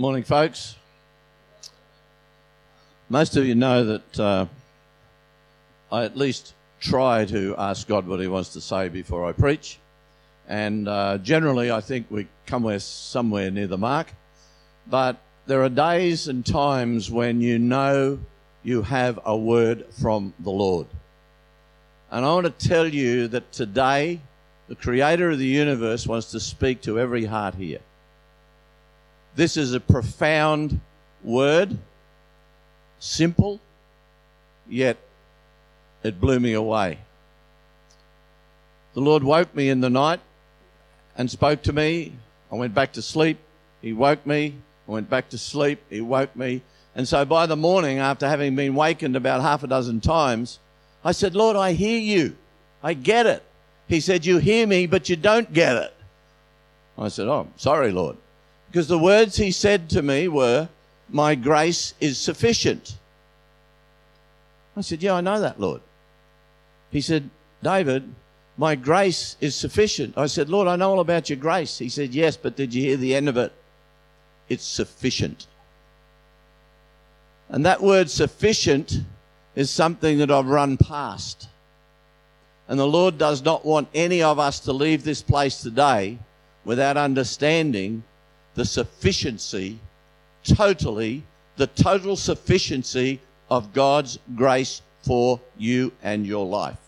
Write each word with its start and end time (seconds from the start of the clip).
Morning, 0.00 0.22
folks. 0.22 0.76
Most 3.10 3.36
of 3.36 3.44
you 3.44 3.54
know 3.54 3.84
that 3.84 4.18
uh, 4.18 4.46
I 5.92 6.04
at 6.04 6.16
least 6.16 6.54
try 6.80 7.26
to 7.26 7.54
ask 7.58 7.86
God 7.86 8.06
what 8.06 8.18
He 8.18 8.26
wants 8.26 8.54
to 8.54 8.62
say 8.62 8.88
before 8.88 9.28
I 9.28 9.32
preach. 9.32 9.78
And 10.48 10.88
uh, 10.88 11.18
generally, 11.18 11.70
I 11.70 11.82
think 11.82 12.06
we 12.08 12.28
come 12.46 12.78
somewhere 12.78 13.50
near 13.50 13.66
the 13.66 13.76
mark. 13.76 14.14
But 14.86 15.18
there 15.44 15.62
are 15.62 15.68
days 15.68 16.28
and 16.28 16.46
times 16.46 17.10
when 17.10 17.42
you 17.42 17.58
know 17.58 18.20
you 18.62 18.80
have 18.80 19.20
a 19.26 19.36
word 19.36 19.84
from 20.00 20.32
the 20.38 20.50
Lord. 20.50 20.86
And 22.10 22.24
I 22.24 22.32
want 22.32 22.46
to 22.46 22.68
tell 22.68 22.88
you 22.88 23.28
that 23.28 23.52
today, 23.52 24.22
the 24.66 24.76
Creator 24.76 25.32
of 25.32 25.38
the 25.38 25.44
universe 25.44 26.06
wants 26.06 26.30
to 26.30 26.40
speak 26.40 26.80
to 26.84 26.98
every 26.98 27.26
heart 27.26 27.56
here. 27.56 27.80
This 29.36 29.56
is 29.56 29.74
a 29.74 29.80
profound 29.80 30.80
word, 31.22 31.78
simple, 32.98 33.60
yet 34.68 34.96
it 36.02 36.20
blew 36.20 36.40
me 36.40 36.52
away. 36.52 36.98
The 38.94 39.00
Lord 39.00 39.22
woke 39.22 39.54
me 39.54 39.68
in 39.68 39.80
the 39.80 39.90
night 39.90 40.20
and 41.16 41.30
spoke 41.30 41.62
to 41.62 41.72
me. 41.72 42.12
I 42.50 42.56
went 42.56 42.74
back 42.74 42.92
to 42.94 43.02
sleep. 43.02 43.38
He 43.80 43.92
woke 43.92 44.26
me. 44.26 44.56
I 44.88 44.90
went 44.90 45.08
back 45.08 45.28
to 45.30 45.38
sleep. 45.38 45.80
He 45.88 46.00
woke 46.00 46.34
me. 46.34 46.62
And 46.94 47.06
so 47.06 47.24
by 47.24 47.46
the 47.46 47.56
morning, 47.56 47.98
after 47.98 48.28
having 48.28 48.56
been 48.56 48.74
wakened 48.74 49.14
about 49.14 49.42
half 49.42 49.62
a 49.62 49.68
dozen 49.68 50.00
times, 50.00 50.58
I 51.04 51.12
said, 51.12 51.36
Lord, 51.36 51.56
I 51.56 51.72
hear 51.72 51.98
you. 51.98 52.36
I 52.82 52.94
get 52.94 53.26
it. 53.26 53.42
He 53.86 54.00
said, 54.00 54.26
You 54.26 54.38
hear 54.38 54.66
me, 54.66 54.86
but 54.86 55.08
you 55.08 55.16
don't 55.16 55.52
get 55.52 55.76
it. 55.76 55.94
I 56.98 57.08
said, 57.08 57.28
Oh, 57.28 57.48
sorry, 57.56 57.92
Lord. 57.92 58.16
Because 58.70 58.86
the 58.86 58.98
words 58.98 59.36
he 59.36 59.50
said 59.50 59.90
to 59.90 60.02
me 60.02 60.28
were, 60.28 60.68
My 61.08 61.34
grace 61.34 61.94
is 62.00 62.18
sufficient. 62.18 62.96
I 64.76 64.80
said, 64.80 65.02
Yeah, 65.02 65.14
I 65.14 65.20
know 65.20 65.40
that, 65.40 65.58
Lord. 65.58 65.80
He 66.90 67.00
said, 67.00 67.30
David, 67.62 68.14
my 68.56 68.76
grace 68.76 69.36
is 69.40 69.56
sufficient. 69.56 70.16
I 70.16 70.26
said, 70.26 70.48
Lord, 70.48 70.68
I 70.68 70.76
know 70.76 70.90
all 70.90 71.00
about 71.00 71.28
your 71.28 71.38
grace. 71.38 71.78
He 71.78 71.88
said, 71.88 72.14
Yes, 72.14 72.36
but 72.36 72.56
did 72.56 72.72
you 72.72 72.82
hear 72.82 72.96
the 72.96 73.14
end 73.14 73.28
of 73.28 73.36
it? 73.36 73.52
It's 74.48 74.64
sufficient. 74.64 75.46
And 77.48 77.66
that 77.66 77.82
word 77.82 78.08
sufficient 78.08 79.00
is 79.56 79.70
something 79.70 80.18
that 80.18 80.30
I've 80.30 80.46
run 80.46 80.76
past. 80.76 81.48
And 82.68 82.78
the 82.78 82.86
Lord 82.86 83.18
does 83.18 83.42
not 83.42 83.64
want 83.64 83.88
any 83.94 84.22
of 84.22 84.38
us 84.38 84.60
to 84.60 84.72
leave 84.72 85.02
this 85.02 85.22
place 85.22 85.60
today 85.60 86.18
without 86.64 86.96
understanding 86.96 88.04
the 88.54 88.64
sufficiency, 88.64 89.78
totally, 90.44 91.22
the 91.56 91.66
total 91.66 92.16
sufficiency 92.16 93.20
of 93.50 93.72
God's 93.72 94.18
grace 94.34 94.82
for 95.02 95.40
you 95.58 95.92
and 96.02 96.26
your 96.26 96.46
life. 96.46 96.78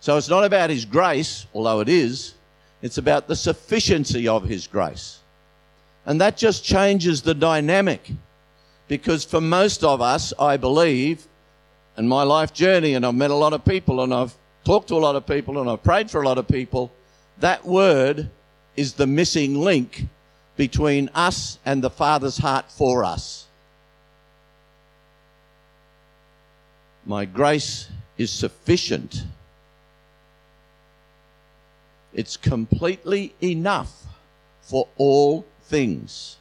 So 0.00 0.16
it's 0.16 0.28
not 0.28 0.44
about 0.44 0.70
His 0.70 0.84
grace, 0.84 1.46
although 1.54 1.80
it 1.80 1.88
is, 1.88 2.34
it's 2.82 2.98
about 2.98 3.28
the 3.28 3.36
sufficiency 3.36 4.28
of 4.28 4.44
His 4.44 4.66
grace. 4.66 5.18
And 6.06 6.20
that 6.20 6.36
just 6.36 6.64
changes 6.64 7.22
the 7.22 7.34
dynamic. 7.34 8.10
Because 8.88 9.24
for 9.24 9.40
most 9.40 9.84
of 9.84 10.00
us, 10.00 10.32
I 10.38 10.56
believe, 10.56 11.26
in 11.96 12.08
my 12.08 12.22
life 12.22 12.52
journey, 12.52 12.94
and 12.94 13.04
I've 13.04 13.14
met 13.14 13.30
a 13.30 13.34
lot 13.34 13.52
of 13.52 13.64
people, 13.64 14.02
and 14.02 14.12
I've 14.12 14.34
talked 14.64 14.88
to 14.88 14.94
a 14.94 14.98
lot 14.98 15.16
of 15.16 15.26
people, 15.26 15.60
and 15.60 15.68
I've 15.68 15.82
prayed 15.82 16.10
for 16.10 16.22
a 16.22 16.26
lot 16.26 16.38
of 16.38 16.48
people, 16.48 16.90
that 17.38 17.64
word 17.64 18.30
is 18.76 18.94
the 18.94 19.06
missing 19.06 19.60
link 19.60 20.06
between 20.56 21.08
us 21.14 21.58
and 21.64 21.82
the 21.82 21.90
Father's 21.90 22.38
heart 22.38 22.70
for 22.70 23.04
us. 23.04 23.46
My 27.06 27.24
grace 27.24 27.88
is 28.18 28.30
sufficient. 28.30 29.24
It's 32.12 32.36
completely 32.36 33.34
enough 33.42 34.04
for 34.62 34.88
all 34.96 35.46
things. 35.62 36.36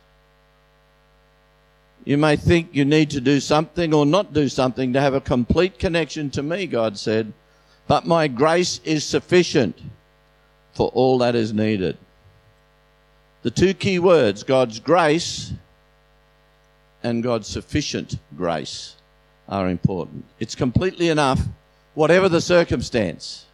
You 2.05 2.17
may 2.17 2.35
think 2.35 2.69
you 2.71 2.85
need 2.85 3.09
to 3.11 3.21
do 3.21 3.39
something 3.39 3.93
or 3.93 4.05
not 4.05 4.33
do 4.33 4.49
something 4.49 4.93
to 4.93 5.01
have 5.01 5.13
a 5.13 5.21
complete 5.21 5.79
connection 5.79 6.29
to 6.31 6.43
me, 6.43 6.65
God 6.65 6.97
said, 6.97 7.33
but 7.87 8.05
my 8.05 8.27
grace 8.27 8.79
is 8.83 9.03
sufficient 9.03 9.79
for 10.73 10.89
all 10.89 11.17
that 11.19 11.35
is 11.35 11.53
needed. 11.53 11.97
The 13.41 13.51
two 13.51 13.73
key 13.73 13.99
words, 13.99 14.43
God's 14.43 14.79
grace 14.79 15.53
and 17.03 17.23
God's 17.23 17.47
sufficient 17.47 18.17
grace, 18.35 18.95
are 19.47 19.69
important. 19.69 20.25
It's 20.39 20.55
completely 20.55 21.09
enough, 21.09 21.41
whatever 21.93 22.29
the 22.29 22.41
circumstance. 22.41 23.45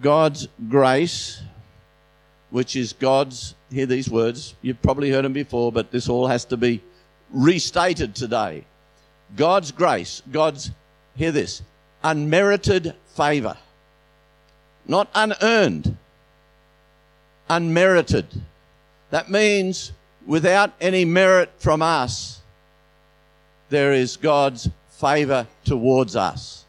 God's 0.00 0.48
grace 0.68 1.40
which 2.50 2.76
is 2.76 2.92
God's, 2.92 3.54
hear 3.70 3.86
these 3.86 4.08
words, 4.08 4.54
you've 4.62 4.80
probably 4.80 5.10
heard 5.10 5.24
them 5.24 5.32
before, 5.32 5.70
but 5.70 5.90
this 5.90 6.08
all 6.08 6.26
has 6.26 6.44
to 6.46 6.56
be 6.56 6.82
restated 7.30 8.14
today. 8.14 8.64
God's 9.36 9.70
grace, 9.70 10.22
God's, 10.32 10.70
hear 11.14 11.30
this, 11.30 11.62
unmerited 12.02 12.94
favor. 13.14 13.56
Not 14.86 15.10
unearned, 15.14 15.96
unmerited. 17.48 18.26
That 19.10 19.30
means 19.30 19.92
without 20.26 20.72
any 20.80 21.04
merit 21.04 21.50
from 21.58 21.82
us, 21.82 22.40
there 23.70 23.92
is 23.92 24.16
God's 24.16 24.68
favor 24.90 25.46
towards 25.64 26.16
us. 26.16 26.64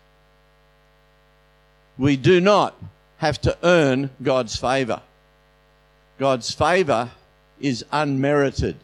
We 1.97 2.15
do 2.15 2.39
not 2.39 2.75
have 3.17 3.41
to 3.41 3.57
earn 3.63 4.09
God's 4.23 4.55
favor. 4.55 5.01
God's 6.17 6.51
favor 6.51 7.09
is 7.59 7.85
unmerited. 7.91 8.77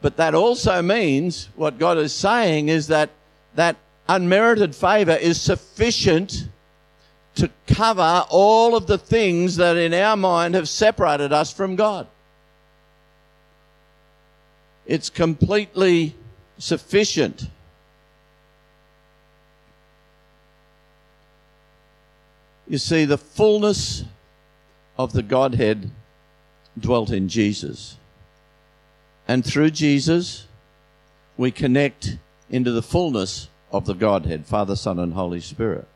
But 0.00 0.16
that 0.16 0.34
also 0.34 0.82
means 0.82 1.48
what 1.56 1.78
God 1.78 1.98
is 1.98 2.12
saying 2.12 2.68
is 2.68 2.88
that 2.88 3.10
that 3.54 3.76
unmerited 4.08 4.74
favor 4.74 5.12
is 5.12 5.40
sufficient 5.40 6.48
to 7.38 7.50
cover 7.66 8.24
all 8.30 8.76
of 8.76 8.86
the 8.86 8.98
things 8.98 9.56
that 9.56 9.76
in 9.76 9.94
our 9.94 10.16
mind 10.16 10.54
have 10.54 10.68
separated 10.68 11.32
us 11.32 11.52
from 11.52 11.76
God. 11.76 12.06
It's 14.86 15.10
completely 15.10 16.14
sufficient. 16.58 17.48
You 22.66 22.78
see, 22.78 23.04
the 23.04 23.18
fullness 23.18 24.04
of 24.98 25.12
the 25.12 25.22
Godhead 25.22 25.90
dwelt 26.78 27.10
in 27.10 27.28
Jesus. 27.28 27.96
And 29.26 29.44
through 29.44 29.70
Jesus, 29.70 30.46
we 31.36 31.50
connect 31.50 32.16
into 32.50 32.72
the 32.72 32.82
fullness 32.82 33.48
of 33.70 33.86
the 33.86 33.94
Godhead, 33.94 34.46
Father, 34.46 34.74
Son, 34.74 34.98
and 34.98 35.12
Holy 35.12 35.40
Spirit. 35.40 35.86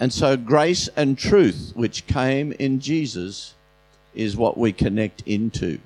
And 0.00 0.12
so, 0.12 0.36
grace 0.36 0.88
and 0.96 1.18
truth, 1.18 1.72
which 1.74 2.06
came 2.06 2.52
in 2.52 2.78
Jesus, 2.78 3.54
is 4.14 4.36
what 4.36 4.56
we 4.56 4.72
connect 4.72 5.22
into. 5.22 5.80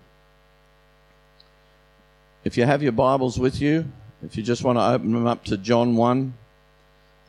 If 2.44 2.58
you 2.58 2.66
have 2.66 2.82
your 2.82 2.92
Bibles 2.92 3.38
with 3.38 3.60
you, 3.60 3.86
if 4.22 4.36
you 4.36 4.42
just 4.42 4.64
want 4.64 4.78
to 4.78 4.84
open 4.84 5.12
them 5.12 5.26
up 5.26 5.44
to 5.46 5.56
John 5.56 5.96
1, 5.96 6.34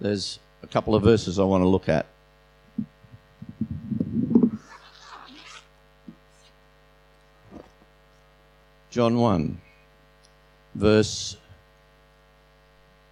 there's 0.01 0.39
a 0.61 0.67
couple 0.67 0.93
of 0.93 1.03
verses 1.03 1.39
I 1.39 1.43
want 1.43 1.63
to 1.63 1.67
look 1.67 1.87
at. 1.87 2.05
John 8.89 9.17
1, 9.17 9.61
verse 10.75 11.37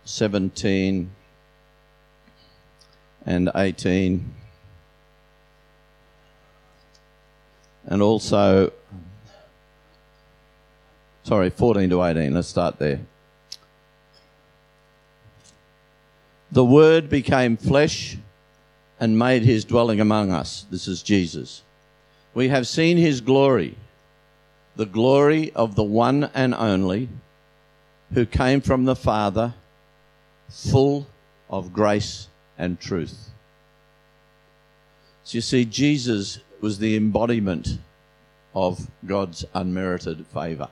17 0.03 1.09
and 3.25 3.50
18. 3.56 4.33
And 7.85 8.01
also, 8.01 8.71
sorry, 11.23 11.50
14 11.50 11.89
to 11.89 12.03
18. 12.03 12.33
Let's 12.33 12.47
start 12.47 12.79
there. 12.79 13.01
The 16.51 16.65
Word 16.65 17.09
became 17.09 17.57
flesh 17.57 18.18
and 19.00 19.18
made 19.18 19.44
his 19.44 19.65
dwelling 19.65 20.00
among 20.00 20.31
us. 20.31 20.65
This 20.69 20.88
is 20.88 21.01
Jesus. 21.01 21.63
We 22.33 22.50
have 22.50 22.67
seen 22.67 22.97
his 22.97 23.21
glory 23.21 23.75
the 24.75 24.85
glory 24.85 25.51
of 25.53 25.75
the 25.75 25.83
one 25.83 26.29
and 26.33 26.53
only 26.56 27.09
who 28.13 28.25
came 28.25 28.62
from 28.62 28.85
the 28.85 28.95
Father, 28.95 29.53
full 30.50 31.07
of 31.50 31.74
grace 31.74 32.27
and 32.62 32.80
truth. 32.80 33.31
So 35.24 35.38
you 35.38 35.42
see, 35.42 35.66
Jesus 35.66 36.40
was 36.62 36.78
the 36.78 36.96
embodiment 36.96 37.80
of 38.54 38.88
God's 39.06 39.44
unmerited 39.56 40.28
favor. 40.28 40.69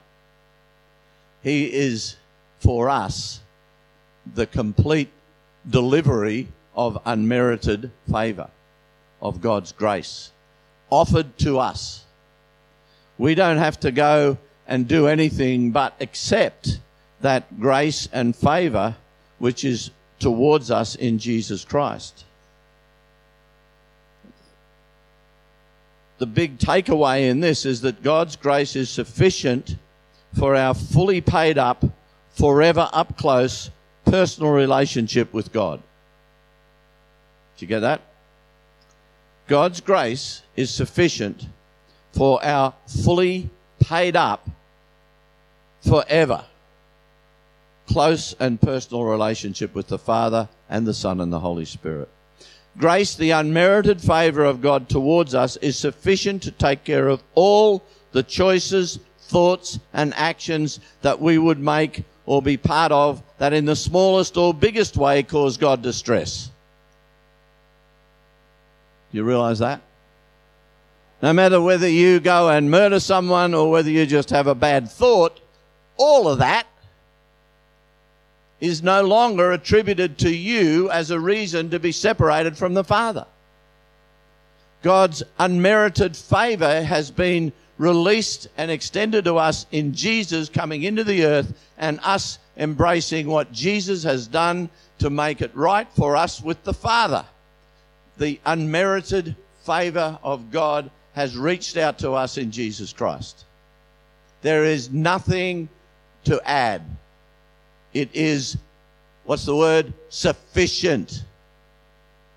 He 1.42 1.66
is 1.74 2.16
for 2.60 2.90
us 2.90 3.42
the 4.36 4.46
complete 4.46 5.10
delivery 5.68 6.50
of 6.76 7.02
unmerited 7.06 7.92
favor 8.10 8.50
of 9.20 9.42
God's 9.42 9.72
grace 9.72 10.32
offered 10.92 11.40
to 11.40 11.58
us. 11.58 12.06
We 13.18 13.34
don't 13.34 13.58
have 13.58 13.80
to 13.80 13.92
go 13.92 14.38
and 14.68 14.88
do 14.88 15.08
anything 15.08 15.72
but 15.72 15.96
accept 16.00 16.80
that 17.22 17.60
grace 17.60 18.08
and 18.14 18.36
favor 18.36 18.96
which 19.40 19.64
is 19.64 19.90
towards 20.20 20.70
us 20.70 20.96
in 20.96 21.18
Jesus 21.18 21.66
Christ. 21.66 22.26
The 26.18 26.26
big 26.26 26.58
takeaway 26.58 27.30
in 27.30 27.40
this 27.40 27.66
is 27.66 27.82
that 27.82 28.04
God's 28.04 28.36
grace 28.36 28.76
is 28.76 28.90
sufficient 28.90 29.78
for 30.38 30.56
our 30.56 30.74
fully 30.74 31.22
paid 31.22 31.58
up, 31.58 31.86
forever 32.32 32.90
up 32.92 33.18
close 33.18 33.72
personal 34.06 34.52
relationship 34.52 35.34
with 35.34 35.54
God. 35.54 35.82
Do 37.58 37.66
you 37.66 37.68
get 37.68 37.80
that? 37.80 38.02
God's 39.48 39.82
grace 39.82 40.42
is 40.56 40.70
sufficient 40.70 41.48
for 42.12 42.44
our 42.44 42.74
fully 42.86 43.50
paid 43.80 44.16
up 44.16 44.50
forever 45.82 46.46
close 47.90 48.36
and 48.40 48.62
personal 48.62 49.04
relationship 49.04 49.74
with 49.74 49.88
the 49.88 49.98
Father 49.98 50.48
and 50.70 50.86
the 50.86 50.94
Son 50.94 51.20
and 51.20 51.34
the 51.34 51.40
Holy 51.40 51.66
Spirit. 51.66 52.08
Grace, 52.78 53.16
the 53.16 53.32
unmerited 53.32 54.00
favor 54.00 54.46
of 54.46 54.62
God 54.62 54.88
towards 54.88 55.34
us, 55.34 55.58
is 55.58 55.76
sufficient 55.76 56.44
to 56.44 56.52
take 56.52 56.84
care 56.84 57.08
of 57.08 57.24
all 57.34 57.84
the 58.12 58.22
choices, 58.22 59.00
thoughts, 59.22 59.80
and 59.92 60.14
actions 60.14 60.80
that 61.02 61.20
we 61.20 61.40
would 61.40 61.60
make 61.60 62.04
or 62.28 62.44
be 62.44 62.58
part 62.58 62.92
of 62.92 63.24
that 63.40 63.54
in 63.54 63.66
the 63.66 63.76
smallest 63.76 64.38
or 64.38 64.54
biggest 64.54 64.96
way 64.96 65.24
cause 65.24 65.58
God 65.58 65.82
distress. 65.82 66.52
Do 69.12 69.18
you 69.18 69.24
realize 69.24 69.60
that? 69.60 69.82
No 71.24 71.34
matter 71.34 71.60
whether 71.60 71.90
you 71.90 72.20
go 72.20 72.50
and 72.50 72.70
murder 72.70 73.00
someone 73.00 73.56
or 73.56 73.72
whether 73.72 73.90
you 73.90 74.06
just 74.06 74.30
have 74.30 74.46
a 74.46 74.56
bad 74.56 74.90
thought, 74.92 75.40
all 75.98 76.30
of 76.30 76.38
that 76.38 76.68
is 78.60 78.84
no 78.84 79.04
longer 79.04 79.52
attributed 79.52 80.18
to 80.20 80.30
you 80.30 80.90
as 80.92 81.12
a 81.12 81.20
reason 81.20 81.70
to 81.70 81.80
be 81.80 81.92
separated 81.92 82.58
from 82.58 82.74
the 82.74 82.84
Father. 82.84 83.26
God's 84.82 85.24
unmerited 85.38 86.16
favor 86.16 86.82
has 86.82 87.12
been 87.12 87.52
released 87.78 88.50
and 88.58 88.70
extended 88.70 89.26
to 89.26 89.38
us 89.38 89.66
in 89.72 89.94
Jesus 89.94 90.50
coming 90.50 90.84
into 90.84 91.04
the 91.04 91.26
earth 91.26 91.54
and 91.78 92.00
us 92.04 92.40
embracing 92.58 93.28
what 93.28 93.52
Jesus 93.52 94.04
has 94.04 94.28
done 94.28 94.70
to 95.00 95.10
make 95.10 95.42
it 95.42 95.56
right 95.56 95.88
for 95.96 96.16
us 96.16 96.42
with 96.42 96.62
the 96.64 96.74
Father. 96.74 97.26
The 98.18 98.40
unmerited 98.46 99.36
favor 99.66 100.20
of 100.24 100.52
God 100.52 100.92
has 101.14 101.38
reached 101.38 101.78
out 101.78 102.00
to 102.00 102.12
us 102.12 102.38
in 102.38 102.52
Jesus 102.52 102.92
Christ. 102.92 103.46
There 104.42 104.66
is 104.66 104.90
nothing 104.92 105.70
to 106.26 106.42
add. 106.48 106.82
It 107.94 108.10
is, 108.14 108.58
what's 109.24 109.46
the 109.46 109.56
word? 109.56 109.94
Sufficient. 110.10 111.24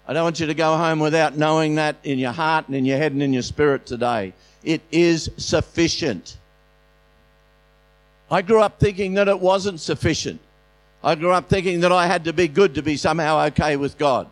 I 0.07 0.13
don't 0.13 0.25
want 0.25 0.41
you 0.41 0.47
to 0.47 0.55
go 0.55 0.77
home 0.77 0.99
without 0.99 1.37
knowing 1.37 1.77
that 1.77 1.97
in 2.03 2.19
your 2.19 2.33
heart 2.33 2.67
and 2.67 2.77
in 2.77 2.85
your 2.85 2.99
head 2.99 3.13
and 3.13 3.23
in 3.23 3.33
your 3.33 3.43
spirit 3.43 3.87
today. 3.87 4.33
It 4.65 4.83
is 4.91 5.31
sufficient. 5.37 6.37
I 8.31 8.43
grew 8.43 8.61
up 8.61 8.81
thinking 8.81 9.15
that 9.15 9.29
it 9.29 9.39
wasn't 9.39 9.81
sufficient. 9.81 10.41
I 11.05 11.15
grew 11.15 11.33
up 11.33 11.49
thinking 11.49 11.81
that 11.81 11.93
I 11.93 12.07
had 12.07 12.25
to 12.25 12.33
be 12.33 12.49
good 12.49 12.75
to 12.77 12.83
be 12.83 12.97
somehow 12.97 13.47
okay 13.47 13.77
with 13.77 13.99
God. 13.99 14.29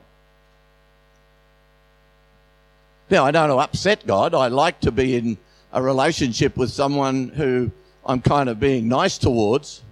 Now, 3.11 3.25
I 3.27 3.33
don't 3.33 3.51
upset 3.51 4.07
God. 4.07 4.35
I 4.35 4.47
like 4.47 4.81
to 4.81 4.93
be 4.93 5.17
in 5.17 5.37
a 5.73 5.83
relationship 5.83 6.57
with 6.57 6.71
someone 6.71 7.29
who 7.29 7.71
I'm 8.07 8.21
kind 8.23 8.49
of 8.49 8.61
being 8.61 8.89
nice 8.89 9.19
towards. 9.19 9.83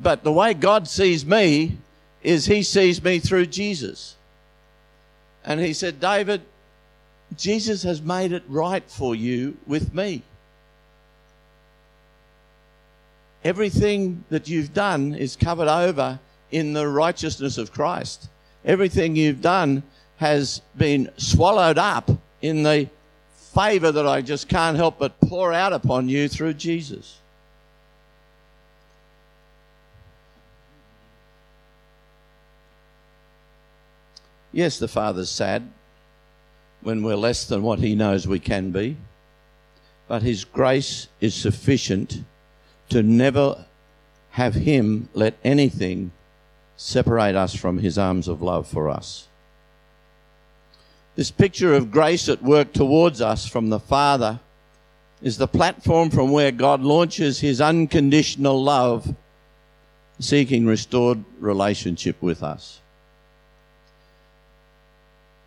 But 0.00 0.24
the 0.24 0.32
way 0.32 0.54
God 0.54 0.88
sees 0.88 1.24
me 1.24 1.78
is 2.22 2.46
he 2.46 2.62
sees 2.62 3.02
me 3.02 3.18
through 3.18 3.46
Jesus. 3.46 4.16
And 5.44 5.60
he 5.60 5.72
said, 5.72 6.00
David, 6.00 6.42
Jesus 7.36 7.82
has 7.82 8.00
made 8.00 8.32
it 8.32 8.42
right 8.48 8.84
for 8.88 9.14
you 9.14 9.56
with 9.66 9.94
me. 9.94 10.22
Everything 13.44 14.24
that 14.30 14.48
you've 14.48 14.72
done 14.72 15.14
is 15.14 15.36
covered 15.36 15.68
over 15.68 16.18
in 16.50 16.72
the 16.72 16.88
righteousness 16.88 17.58
of 17.58 17.72
Christ. 17.72 18.28
Everything 18.64 19.16
you've 19.16 19.42
done 19.42 19.82
has 20.16 20.62
been 20.78 21.10
swallowed 21.18 21.76
up 21.76 22.10
in 22.40 22.62
the 22.62 22.88
favor 23.54 23.92
that 23.92 24.06
I 24.06 24.22
just 24.22 24.48
can't 24.48 24.76
help 24.76 24.98
but 24.98 25.20
pour 25.20 25.52
out 25.52 25.74
upon 25.74 26.08
you 26.08 26.28
through 26.28 26.54
Jesus. 26.54 27.18
Yes, 34.54 34.78
the 34.78 34.86
Father's 34.86 35.30
sad 35.30 35.68
when 36.80 37.02
we're 37.02 37.16
less 37.16 37.44
than 37.44 37.64
what 37.64 37.80
He 37.80 37.96
knows 37.96 38.28
we 38.28 38.38
can 38.38 38.70
be, 38.70 38.96
but 40.06 40.22
His 40.22 40.44
grace 40.44 41.08
is 41.20 41.34
sufficient 41.34 42.22
to 42.88 43.02
never 43.02 43.64
have 44.30 44.54
Him 44.54 45.08
let 45.12 45.34
anything 45.42 46.12
separate 46.76 47.34
us 47.34 47.52
from 47.56 47.78
His 47.78 47.98
arms 47.98 48.28
of 48.28 48.42
love 48.42 48.68
for 48.68 48.88
us. 48.88 49.26
This 51.16 51.32
picture 51.32 51.74
of 51.74 51.90
grace 51.90 52.28
at 52.28 52.40
work 52.40 52.72
towards 52.72 53.20
us 53.20 53.48
from 53.48 53.70
the 53.70 53.80
Father 53.80 54.38
is 55.20 55.36
the 55.36 55.48
platform 55.48 56.10
from 56.10 56.30
where 56.30 56.52
God 56.52 56.80
launches 56.80 57.40
His 57.40 57.60
unconditional 57.60 58.62
love, 58.62 59.16
seeking 60.20 60.64
restored 60.64 61.24
relationship 61.40 62.22
with 62.22 62.44
us. 62.44 62.78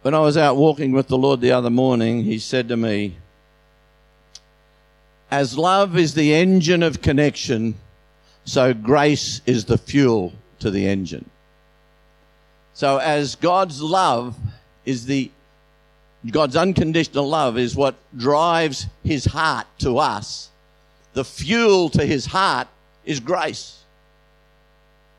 When 0.01 0.13
I 0.13 0.19
was 0.19 0.37
out 0.37 0.57
walking 0.57 0.91
with 0.91 1.07
the 1.07 1.17
Lord 1.17 1.41
the 1.41 1.51
other 1.51 1.69
morning, 1.69 2.23
He 2.23 2.39
said 2.39 2.69
to 2.69 2.77
me, 2.77 3.17
As 5.31 5.57
love 5.57 5.97
is 5.97 6.13
the 6.13 6.33
engine 6.33 6.83
of 6.83 7.01
connection, 7.01 7.75
so 8.45 8.73
grace 8.73 9.41
is 9.45 9.65
the 9.65 9.77
fuel 9.77 10.33
to 10.59 10.71
the 10.71 10.87
engine. 10.87 11.29
So, 12.73 12.97
as 12.97 13.35
God's 13.35 13.81
love 13.81 14.37
is 14.85 15.05
the 15.05 15.31
God's 16.29 16.55
unconditional 16.55 17.27
love 17.27 17.57
is 17.57 17.75
what 17.75 17.95
drives 18.15 18.87
his 19.03 19.25
heart 19.25 19.67
to 19.79 19.97
us. 19.97 20.49
The 21.13 21.23
fuel 21.23 21.89
to 21.89 22.05
his 22.05 22.25
heart 22.25 22.67
is 23.05 23.19
grace. 23.19 23.79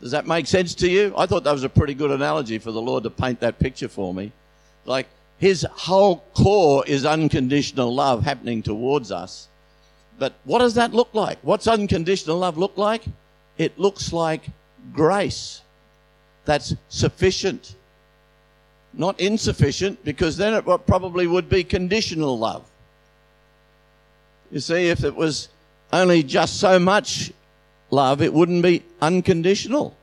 Does 0.00 0.12
that 0.12 0.26
make 0.26 0.47
sense 0.47 0.75
to 0.76 0.88
you? 0.88 1.14
I 1.16 1.26
thought 1.26 1.44
that 1.44 1.52
was 1.52 1.64
a 1.64 1.68
pretty 1.68 1.94
good 1.94 2.11
analogy 2.11 2.58
for 2.58 2.73
the 2.73 2.80
Lord 2.80 3.04
to 3.04 3.11
paint 3.11 3.40
that 3.40 3.58
picture 3.58 3.88
for 3.88 4.14
me. 4.14 4.32
Like 4.88 5.07
his 5.37 5.66
whole 5.71 6.25
core 6.35 6.83
is 6.87 7.04
unconditional 7.04 7.95
love 7.95 8.25
happening 8.25 8.62
towards 8.62 9.12
us. 9.12 9.49
But 10.18 10.33
what 10.45 10.61
does 10.61 10.75
that 10.75 10.95
look 10.95 11.11
like? 11.12 11.38
What's 11.42 11.68
unconditional 11.68 12.38
love 12.38 12.57
look 12.57 12.76
like? 12.78 13.04
It 13.59 13.78
looks 13.78 14.12
like 14.12 14.49
grace 14.95 15.61
that's 16.47 16.75
sufficient, 16.88 17.75
not 18.95 19.21
insufficient, 19.21 20.02
because 20.04 20.38
then 20.38 20.54
it 20.54 20.64
probably 20.87 21.26
would 21.26 21.50
be 21.50 21.62
conditional 21.62 22.38
love. 22.38 22.64
You 24.50 24.61
see, 24.61 24.88
if 24.88 25.04
it 25.04 25.14
was 25.14 25.50
only 25.92 26.23
just 26.23 26.59
so 26.59 26.78
much 26.78 27.30
love, 27.90 28.23
it 28.23 28.33
wouldn't 28.33 28.62
be 28.62 28.83
unconditional. 29.02 29.95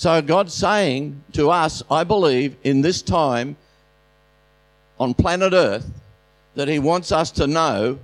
So 0.00 0.22
God's 0.22 0.54
saying 0.54 1.22
to 1.34 1.50
us, 1.50 1.82
I 1.90 2.04
believe, 2.04 2.56
in 2.62 2.80
this 2.80 3.02
time 3.02 3.58
on 4.98 5.12
planet 5.12 5.52
Earth, 5.52 5.90
that 6.54 6.68
He 6.68 6.78
wants 6.78 7.12
us 7.12 7.30
to 7.32 7.46
know 7.46 7.98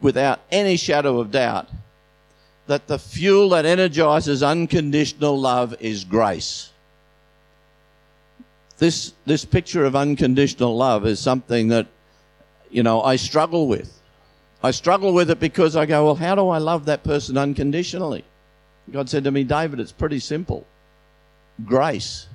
without 0.00 0.38
any 0.52 0.76
shadow 0.76 1.18
of 1.18 1.32
doubt 1.32 1.68
that 2.68 2.86
the 2.86 3.00
fuel 3.00 3.48
that 3.48 3.66
energizes 3.66 4.44
unconditional 4.44 5.36
love 5.36 5.74
is 5.80 6.04
grace. 6.04 6.70
This, 8.78 9.12
this 9.24 9.44
picture 9.44 9.84
of 9.84 9.96
unconditional 9.96 10.76
love 10.76 11.06
is 11.06 11.18
something 11.18 11.66
that, 11.70 11.88
you 12.70 12.84
know, 12.84 13.02
I 13.02 13.16
struggle 13.16 13.66
with. 13.66 14.00
I 14.62 14.70
struggle 14.70 15.12
with 15.12 15.32
it 15.32 15.40
because 15.40 15.74
I 15.74 15.86
go, 15.86 16.04
well, 16.04 16.14
how 16.14 16.36
do 16.36 16.50
I 16.50 16.58
love 16.58 16.84
that 16.84 17.02
person 17.02 17.36
unconditionally? 17.36 18.24
God 18.92 19.10
said 19.10 19.24
to 19.24 19.32
me, 19.32 19.42
David, 19.42 19.80
it's 19.80 19.90
pretty 19.90 20.20
simple 20.20 20.64
grace 21.64 22.26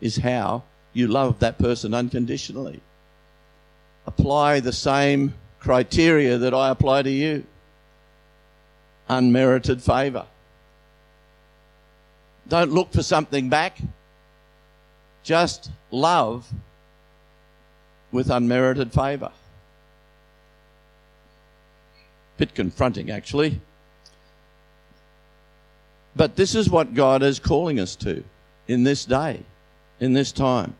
is 0.00 0.16
how 0.16 0.62
you 0.92 1.08
love 1.08 1.38
that 1.40 1.58
person 1.58 1.94
unconditionally. 1.94 2.80
Apply 4.06 4.60
the 4.60 4.72
same 4.72 5.34
criteria 5.58 6.38
that 6.38 6.54
I 6.54 6.70
apply 6.70 7.02
to 7.02 7.10
you 7.10 7.44
unmerited 9.08 9.82
favour. 9.82 10.26
Don't 12.48 12.72
look 12.72 12.92
for 12.92 13.02
something 13.02 13.48
back. 13.48 13.78
Just 15.22 15.70
love 15.90 16.46
with 18.12 18.30
unmerited 18.30 18.92
favour. 18.92 19.32
Bit 22.36 22.54
confronting, 22.54 23.10
actually. 23.10 23.60
But 26.14 26.36
this 26.36 26.54
is 26.54 26.70
what 26.70 26.94
God 26.94 27.22
is 27.22 27.38
calling 27.38 27.80
us 27.80 27.96
to 27.96 28.22
in 28.68 28.84
this 28.84 29.04
day, 29.04 29.42
in 30.00 30.12
this 30.12 30.32
time. 30.32 30.74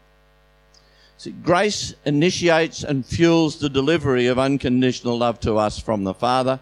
See, 1.18 1.30
grace 1.30 1.94
initiates 2.04 2.82
and 2.84 3.06
fuels 3.06 3.58
the 3.58 3.70
delivery 3.70 4.26
of 4.26 4.38
unconditional 4.38 5.16
love 5.16 5.40
to 5.40 5.56
us 5.56 5.78
from 5.78 6.04
the 6.04 6.14
Father, 6.14 6.60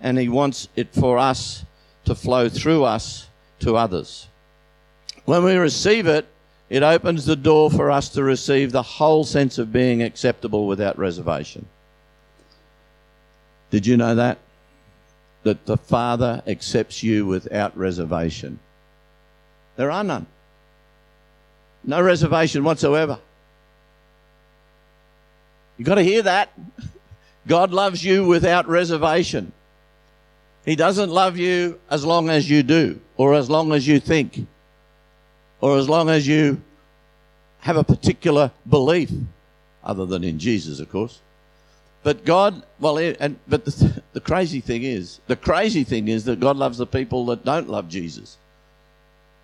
and 0.00 0.18
He 0.18 0.28
wants 0.28 0.68
it 0.74 0.92
for 0.92 1.18
us 1.18 1.64
to 2.04 2.14
flow 2.14 2.48
through 2.48 2.84
us 2.84 3.28
to 3.60 3.76
others. 3.76 4.26
When 5.24 5.44
we 5.44 5.54
receive 5.54 6.06
it, 6.06 6.26
it 6.68 6.82
opens 6.82 7.26
the 7.26 7.36
door 7.36 7.70
for 7.70 7.90
us 7.90 8.08
to 8.10 8.24
receive 8.24 8.72
the 8.72 8.82
whole 8.82 9.24
sense 9.24 9.58
of 9.58 9.72
being 9.72 10.02
acceptable 10.02 10.66
without 10.66 10.98
reservation. 10.98 11.66
Did 13.70 13.86
you 13.86 13.96
know 13.96 14.14
that? 14.14 14.38
That 15.44 15.66
the 15.66 15.76
Father 15.76 16.42
accepts 16.46 17.02
you 17.02 17.26
without 17.26 17.76
reservation. 17.76 18.58
There 19.76 19.90
are 19.90 20.02
none. 20.02 20.26
No 21.84 22.00
reservation 22.00 22.64
whatsoever. 22.64 23.18
You've 25.76 25.86
got 25.86 25.96
to 25.96 26.02
hear 26.02 26.22
that. 26.22 26.50
God 27.46 27.72
loves 27.72 28.04
you 28.04 28.24
without 28.24 28.68
reservation. 28.68 29.52
He 30.64 30.76
doesn't 30.76 31.10
love 31.10 31.36
you 31.36 31.80
as 31.90 32.04
long 32.04 32.30
as 32.30 32.48
you 32.48 32.62
do, 32.62 33.00
or 33.16 33.34
as 33.34 33.50
long 33.50 33.72
as 33.72 33.86
you 33.86 33.98
think, 33.98 34.46
or 35.60 35.76
as 35.76 35.88
long 35.88 36.08
as 36.08 36.26
you 36.26 36.62
have 37.60 37.76
a 37.76 37.84
particular 37.84 38.52
belief, 38.68 39.10
other 39.82 40.06
than 40.06 40.22
in 40.22 40.38
Jesus, 40.38 40.78
of 40.78 40.88
course. 40.88 41.18
But 42.04 42.24
God, 42.24 42.62
well, 42.80 42.98
eh, 42.98 43.14
and 43.18 43.38
but 43.48 43.64
the, 43.64 44.02
the 44.12 44.20
crazy 44.20 44.60
thing 44.60 44.82
is, 44.82 45.20
the 45.26 45.36
crazy 45.36 45.84
thing 45.84 46.08
is 46.08 46.24
that 46.24 46.40
God 46.40 46.56
loves 46.56 46.78
the 46.78 46.86
people 46.86 47.26
that 47.26 47.44
don't 47.44 47.68
love 47.68 47.88
Jesus. 47.88 48.36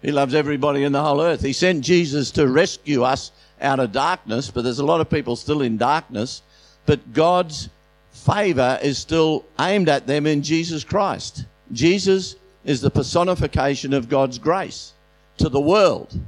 He 0.02 0.12
loves 0.12 0.34
everybody 0.34 0.84
in 0.84 0.92
the 0.92 1.02
whole 1.02 1.20
earth. 1.20 1.42
He 1.42 1.52
sent 1.52 1.84
Jesus 1.84 2.30
to 2.32 2.46
rescue 2.48 3.02
us 3.02 3.32
out 3.60 3.80
of 3.80 3.92
darkness, 3.92 4.50
but 4.50 4.62
there's 4.62 4.78
a 4.78 4.84
lot 4.84 5.00
of 5.00 5.10
people 5.10 5.34
still 5.34 5.62
in 5.62 5.76
darkness. 5.76 6.42
But 6.86 7.12
God's 7.12 7.68
favor 8.12 8.78
is 8.82 8.98
still 8.98 9.44
aimed 9.58 9.88
at 9.88 10.06
them 10.06 10.26
in 10.26 10.42
Jesus 10.42 10.84
Christ. 10.84 11.44
Jesus 11.72 12.36
is 12.64 12.80
the 12.80 12.90
personification 12.90 13.92
of 13.92 14.08
God's 14.08 14.38
grace 14.38 14.92
to 15.38 15.48
the 15.48 15.60
world. 15.60 16.18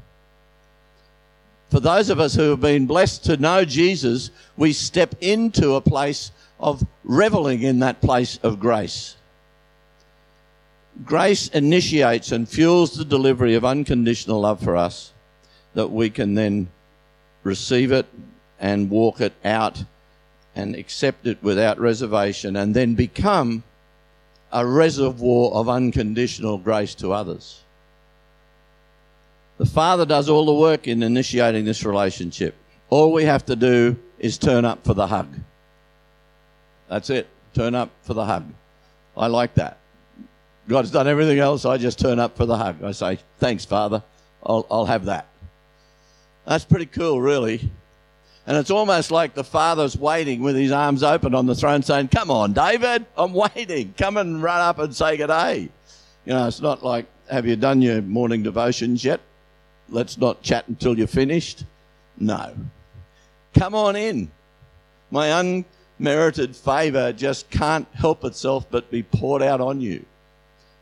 For 1.70 1.78
those 1.78 2.10
of 2.10 2.18
us 2.18 2.34
who 2.34 2.50
have 2.50 2.60
been 2.60 2.86
blessed 2.86 3.24
to 3.26 3.36
know 3.36 3.64
Jesus, 3.64 4.30
we 4.56 4.72
step 4.72 5.14
into 5.20 5.74
a 5.74 5.80
place 5.80 6.32
of 6.58 6.84
reveling 7.04 7.62
in 7.62 7.78
that 7.80 8.00
place 8.00 8.38
of 8.42 8.58
grace. 8.58 9.16
Grace 11.04 11.48
initiates 11.48 12.32
and 12.32 12.48
fuels 12.48 12.92
the 12.92 13.04
delivery 13.04 13.54
of 13.54 13.64
unconditional 13.64 14.40
love 14.40 14.62
for 14.62 14.76
us 14.76 15.12
that 15.74 15.88
we 15.88 16.10
can 16.10 16.34
then 16.34 16.68
receive 17.42 17.92
it 17.92 18.06
and 18.58 18.90
walk 18.90 19.20
it 19.20 19.32
out 19.44 19.84
and 20.54 20.74
accept 20.74 21.26
it 21.26 21.42
without 21.42 21.78
reservation 21.78 22.56
and 22.56 22.74
then 22.74 22.94
become 22.94 23.62
a 24.52 24.66
reservoir 24.66 25.52
of 25.52 25.68
unconditional 25.68 26.58
grace 26.58 26.94
to 26.96 27.12
others. 27.12 27.60
The 29.58 29.66
Father 29.66 30.04
does 30.04 30.28
all 30.28 30.44
the 30.44 30.54
work 30.54 30.88
in 30.88 31.02
initiating 31.02 31.64
this 31.64 31.84
relationship. 31.84 32.54
All 32.88 33.12
we 33.12 33.24
have 33.24 33.46
to 33.46 33.56
do 33.56 33.96
is 34.18 34.38
turn 34.38 34.64
up 34.64 34.84
for 34.84 34.94
the 34.94 35.06
hug. 35.06 35.28
That's 36.88 37.10
it. 37.10 37.28
Turn 37.54 37.74
up 37.74 37.90
for 38.02 38.14
the 38.14 38.24
hug. 38.24 38.52
I 39.16 39.28
like 39.28 39.54
that. 39.54 39.78
God's 40.70 40.92
done 40.92 41.08
everything 41.08 41.40
else. 41.40 41.64
I 41.64 41.78
just 41.78 41.98
turn 41.98 42.20
up 42.20 42.36
for 42.36 42.46
the 42.46 42.56
hug. 42.56 42.84
I 42.84 42.92
say, 42.92 43.18
thanks, 43.38 43.64
Father. 43.64 44.04
I'll, 44.40 44.64
I'll 44.70 44.86
have 44.86 45.06
that. 45.06 45.26
That's 46.46 46.64
pretty 46.64 46.86
cool, 46.86 47.20
really. 47.20 47.68
And 48.46 48.56
it's 48.56 48.70
almost 48.70 49.10
like 49.10 49.34
the 49.34 49.42
father's 49.42 49.98
waiting 49.98 50.42
with 50.42 50.54
his 50.54 50.70
arms 50.70 51.02
open 51.02 51.34
on 51.34 51.46
the 51.46 51.56
throne 51.56 51.82
saying, 51.82 52.08
Come 52.08 52.30
on, 52.30 52.52
David, 52.52 53.04
I'm 53.16 53.32
waiting. 53.32 53.94
Come 53.98 54.16
and 54.16 54.40
run 54.40 54.60
up 54.60 54.78
and 54.78 54.94
say 54.94 55.16
good 55.16 55.26
day. 55.26 55.68
You 56.24 56.34
know, 56.34 56.46
it's 56.46 56.60
not 56.60 56.84
like, 56.84 57.06
Have 57.28 57.46
you 57.46 57.56
done 57.56 57.82
your 57.82 58.00
morning 58.00 58.44
devotions 58.44 59.04
yet? 59.04 59.20
Let's 59.88 60.18
not 60.18 60.40
chat 60.40 60.68
until 60.68 60.96
you're 60.96 61.08
finished. 61.08 61.64
No. 62.16 62.54
Come 63.54 63.74
on 63.74 63.96
in. 63.96 64.30
My 65.10 65.64
unmerited 65.98 66.54
favour 66.54 67.12
just 67.12 67.50
can't 67.50 67.88
help 67.92 68.24
itself 68.24 68.66
but 68.70 68.88
be 68.88 69.02
poured 69.02 69.42
out 69.42 69.60
on 69.60 69.80
you. 69.80 70.04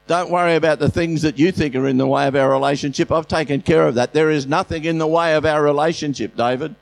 Don't 0.08 0.30
worry 0.30 0.56
about 0.56 0.78
the 0.78 0.90
things 0.90 1.20
that 1.20 1.38
you 1.38 1.52
think 1.52 1.74
are 1.74 1.86
in 1.86 1.98
the 1.98 2.06
way 2.06 2.26
of 2.26 2.34
our 2.34 2.50
relationship. 2.50 3.12
I've 3.12 3.28
taken 3.28 3.60
care 3.60 3.86
of 3.86 3.96
that. 3.96 4.14
There 4.14 4.30
is 4.30 4.46
nothing 4.46 4.86
in 4.86 4.96
the 4.96 5.06
way 5.06 5.34
of 5.36 5.44
our 5.44 5.62
relationship, 5.62 6.34
David. 6.34 6.74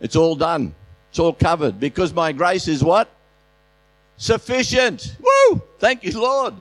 It's 0.00 0.14
all 0.14 0.36
done. 0.36 0.72
It's 1.10 1.18
all 1.18 1.32
covered 1.32 1.80
because 1.80 2.14
my 2.14 2.30
grace 2.30 2.68
is 2.68 2.84
what? 2.84 3.10
Sufficient. 4.18 5.16
Woo! 5.20 5.62
Thank 5.80 6.04
you, 6.04 6.12
Lord. 6.20 6.54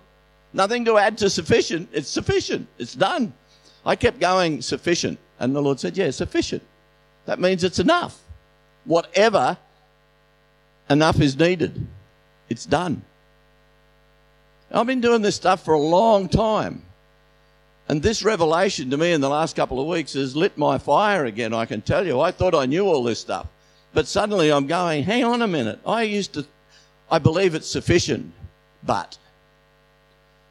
Nothing 0.52 0.84
to 0.86 0.98
add 0.98 1.16
to 1.20 1.30
sufficient. 1.30 1.90
It's 1.94 2.10
sufficient. 2.10 2.68
It's 2.80 2.96
done. 2.96 3.32
I 3.86 3.96
kept 3.96 4.20
going 4.20 4.64
sufficient. 4.64 5.20
And 5.40 5.56
the 5.56 5.62
Lord 5.62 5.80
said, 5.80 5.96
Yeah, 5.96 6.10
sufficient. 6.10 6.64
That 7.26 7.40
means 7.40 7.64
it's 7.64 7.80
enough. 7.80 8.20
Whatever 8.86 9.58
enough 10.90 11.22
is 11.22 11.38
needed, 11.38 11.86
it's 12.50 12.66
done. 12.66 13.04
I've 14.74 14.88
been 14.88 15.02
doing 15.02 15.22
this 15.22 15.36
stuff 15.36 15.64
for 15.64 15.76
a 15.76 15.80
long 15.80 16.28
time. 16.28 16.82
And 17.88 18.02
this 18.02 18.24
revelation 18.24 18.90
to 18.90 18.98
me 18.98 19.12
in 19.12 19.22
the 19.22 19.30
last 19.30 19.56
couple 19.56 19.80
of 19.80 19.88
weeks 19.88 20.14
has 20.14 20.36
lit 20.36 20.58
my 20.58 20.78
fire 20.78 21.26
again, 21.26 21.54
I 21.54 21.66
can 21.66 21.82
tell 21.82 22.06
you. 22.06 22.20
I 22.20 22.32
thought 22.32 22.56
I 22.56 22.66
knew 22.66 22.86
all 22.88 23.04
this 23.04 23.20
stuff. 23.20 23.48
But 23.94 24.08
suddenly 24.08 24.52
I'm 24.52 24.66
going, 24.66 25.04
hang 25.04 25.24
on 25.24 25.42
a 25.42 25.48
minute. 25.48 25.80
I 25.86 26.04
used 26.04 26.34
to, 26.34 26.46
I 27.12 27.20
believe 27.20 27.54
it's 27.54 27.68
sufficient, 27.68 28.34
but. 28.84 29.18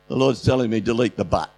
The 0.09 0.17
Lord's 0.17 0.43
telling 0.43 0.71
me 0.71 0.81
delete 0.81 1.17
the 1.17 1.25
but. 1.25 1.51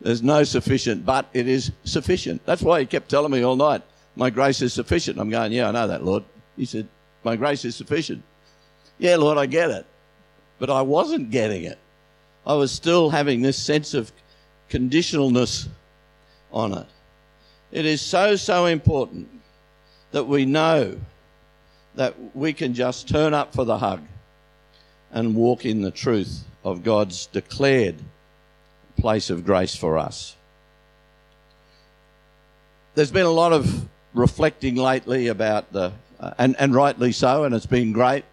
There's 0.00 0.22
no 0.22 0.42
sufficient, 0.42 1.04
but 1.04 1.28
it 1.32 1.46
is 1.46 1.70
sufficient. 1.84 2.44
That's 2.46 2.62
why 2.62 2.80
He 2.80 2.86
kept 2.86 3.08
telling 3.08 3.30
me 3.30 3.42
all 3.42 3.56
night, 3.56 3.82
my 4.16 4.30
grace 4.30 4.62
is 4.62 4.72
sufficient. 4.72 5.18
I'm 5.18 5.30
going, 5.30 5.52
yeah, 5.52 5.68
I 5.68 5.72
know 5.72 5.86
that, 5.86 6.04
Lord. 6.04 6.24
He 6.56 6.64
said, 6.64 6.88
my 7.22 7.36
grace 7.36 7.64
is 7.64 7.76
sufficient. 7.76 8.22
Yeah, 8.98 9.16
Lord, 9.16 9.38
I 9.38 9.46
get 9.46 9.70
it 9.70 9.86
but 10.58 10.70
I 10.70 10.82
wasn't 10.82 11.30
getting 11.30 11.64
it. 11.64 11.78
I 12.46 12.54
was 12.54 12.72
still 12.72 13.10
having 13.10 13.42
this 13.42 13.56
sense 13.56 13.94
of 13.94 14.10
conditionalness 14.70 15.68
on 16.52 16.72
it. 16.72 16.86
It 17.70 17.84
is 17.84 18.00
so, 18.00 18.36
so 18.36 18.66
important 18.66 19.28
that 20.12 20.24
we 20.24 20.46
know 20.46 20.98
that 21.94 22.14
we 22.34 22.52
can 22.52 22.74
just 22.74 23.08
turn 23.08 23.34
up 23.34 23.54
for 23.54 23.64
the 23.64 23.78
hug 23.78 24.02
and 25.12 25.34
walk 25.34 25.64
in 25.64 25.82
the 25.82 25.90
truth 25.90 26.44
of 26.64 26.82
God's 26.82 27.26
declared 27.26 27.96
place 28.96 29.30
of 29.30 29.44
grace 29.44 29.74
for 29.74 29.98
us. 29.98 30.36
There's 32.94 33.10
been 33.10 33.26
a 33.26 33.30
lot 33.30 33.52
of 33.52 33.88
reflecting 34.14 34.76
lately 34.76 35.28
about 35.28 35.72
the, 35.72 35.92
uh, 36.18 36.34
and, 36.38 36.56
and 36.58 36.74
rightly 36.74 37.12
so, 37.12 37.44
and 37.44 37.54
it's 37.54 37.66
been 37.66 37.92
great, 37.92 38.24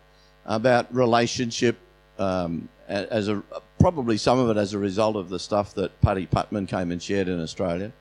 about 0.46 0.94
relationship 0.94 1.78
um, 2.18 2.70
as 2.88 3.28
a 3.28 3.42
probably 3.80 4.18
some 4.18 4.40
of 4.40 4.50
it 4.50 4.60
as 4.60 4.74
a 4.74 4.80
result 4.80 5.16
of 5.16 5.30
the 5.30 5.40
stuff 5.40 5.74
that 5.76 6.00
Paddy 6.02 6.28
Putman 6.28 6.68
came 6.68 6.92
and 6.92 7.02
shared 7.02 7.28
in 7.28 7.42
Australia. 7.42 7.92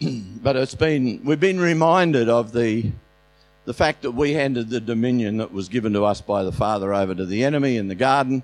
but 0.42 0.56
it's 0.56 0.74
been 0.74 1.20
we've 1.24 1.40
been 1.40 1.60
reminded 1.60 2.28
of 2.28 2.52
the 2.52 2.90
the 3.64 3.74
fact 3.74 4.02
that 4.02 4.12
we 4.12 4.32
handed 4.32 4.70
the 4.70 4.80
dominion 4.80 5.38
that 5.38 5.52
was 5.52 5.68
given 5.68 5.92
to 5.92 6.04
us 6.04 6.20
by 6.20 6.44
the 6.44 6.52
Father 6.52 6.94
over 6.94 7.14
to 7.14 7.26
the 7.26 7.44
enemy 7.44 7.76
in 7.76 7.88
the 7.88 7.94
garden, 7.94 8.42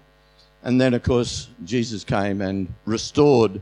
and 0.62 0.81
then 0.81 0.95
of 0.95 1.02
course 1.02 1.49
Jesus 1.64 2.04
came 2.04 2.40
and 2.40 2.73
restored 2.85 3.61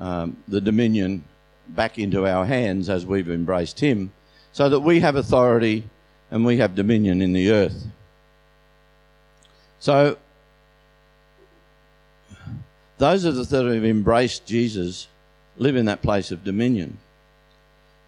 um, 0.00 0.36
the 0.48 0.60
dominion 0.60 1.22
back 1.68 1.98
into 1.98 2.26
our 2.26 2.44
hands 2.44 2.88
as 2.88 3.04
we've 3.04 3.30
embraced 3.30 3.80
Him, 3.80 4.12
so 4.52 4.68
that 4.68 4.80
we 4.80 5.00
have 5.00 5.16
authority 5.16 5.84
and 6.30 6.44
we 6.44 6.56
have 6.58 6.74
dominion 6.74 7.22
in 7.22 7.32
the 7.32 7.50
earth. 7.50 7.86
So, 9.78 10.16
those 12.98 13.24
of 13.24 13.36
us 13.36 13.48
that 13.48 13.64
have 13.64 13.84
embraced 13.84 14.46
Jesus 14.46 15.08
live 15.58 15.76
in 15.76 15.86
that 15.86 16.02
place 16.02 16.30
of 16.30 16.44
dominion. 16.44 16.98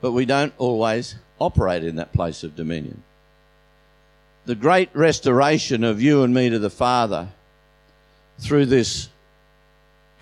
But 0.00 0.12
we 0.12 0.24
don't 0.24 0.54
always 0.58 1.16
operate 1.38 1.84
in 1.84 1.96
that 1.96 2.12
place 2.12 2.42
of 2.42 2.56
dominion. 2.56 3.02
the 4.48 4.54
great 4.54 4.88
restoration 4.94 5.84
of 5.84 6.00
you 6.00 6.22
and 6.22 6.32
me 6.32 6.48
to 6.48 6.58
the 6.58 6.70
Father 6.70 7.28
through 8.38 8.64
this 8.64 9.10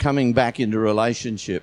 coming 0.00 0.32
back 0.32 0.58
into 0.58 0.80
relationship 0.80 1.62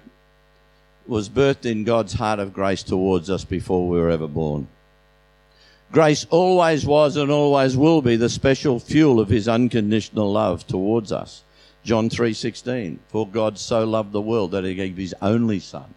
was 1.05 1.27
birthed 1.27 1.65
in 1.69 1.83
God's 1.83 2.13
heart 2.13 2.39
of 2.39 2.53
grace 2.53 2.81
towards 2.81 3.29
us 3.29 3.43
before 3.43 3.89
we 3.89 3.99
were 3.99 4.09
ever 4.09 4.29
born. 4.29 4.69
Grace 5.93 6.25
always 6.31 6.87
was 6.87 7.17
and 7.17 7.29
always 7.29 7.77
will 7.77 8.01
be 8.01 8.15
the 8.15 8.27
special 8.27 8.79
fuel 8.79 9.19
of 9.19 9.29
his 9.29 9.47
unconditional 9.47 10.31
love 10.31 10.65
towards 10.65 11.11
us. 11.11 11.43
John 11.83 12.09
3:16 12.09 12.97
For 13.09 13.27
God 13.27 13.59
so 13.59 13.85
loved 13.85 14.11
the 14.11 14.19
world 14.19 14.51
that 14.51 14.63
he 14.63 14.73
gave 14.73 14.97
his 14.97 15.13
only 15.21 15.59
son. 15.59 15.93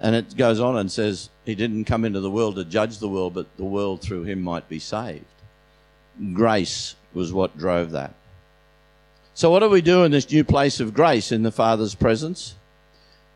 And 0.00 0.14
it 0.14 0.36
goes 0.36 0.60
on 0.60 0.76
and 0.76 0.90
says 0.90 1.30
he 1.44 1.56
didn't 1.56 1.86
come 1.86 2.04
into 2.04 2.20
the 2.20 2.30
world 2.30 2.54
to 2.54 2.64
judge 2.64 2.98
the 2.98 3.08
world 3.08 3.34
but 3.34 3.56
the 3.56 3.64
world 3.64 4.02
through 4.02 4.22
him 4.22 4.40
might 4.40 4.68
be 4.68 4.78
saved. 4.78 5.24
Grace 6.32 6.94
was 7.12 7.32
what 7.32 7.58
drove 7.58 7.90
that. 7.90 8.14
So 9.34 9.50
what 9.50 9.60
do 9.60 9.68
we 9.68 9.82
do 9.82 10.04
in 10.04 10.12
this 10.12 10.30
new 10.30 10.44
place 10.44 10.78
of 10.78 10.94
grace 10.94 11.32
in 11.32 11.42
the 11.42 11.50
Father's 11.50 11.96
presence? 11.96 12.54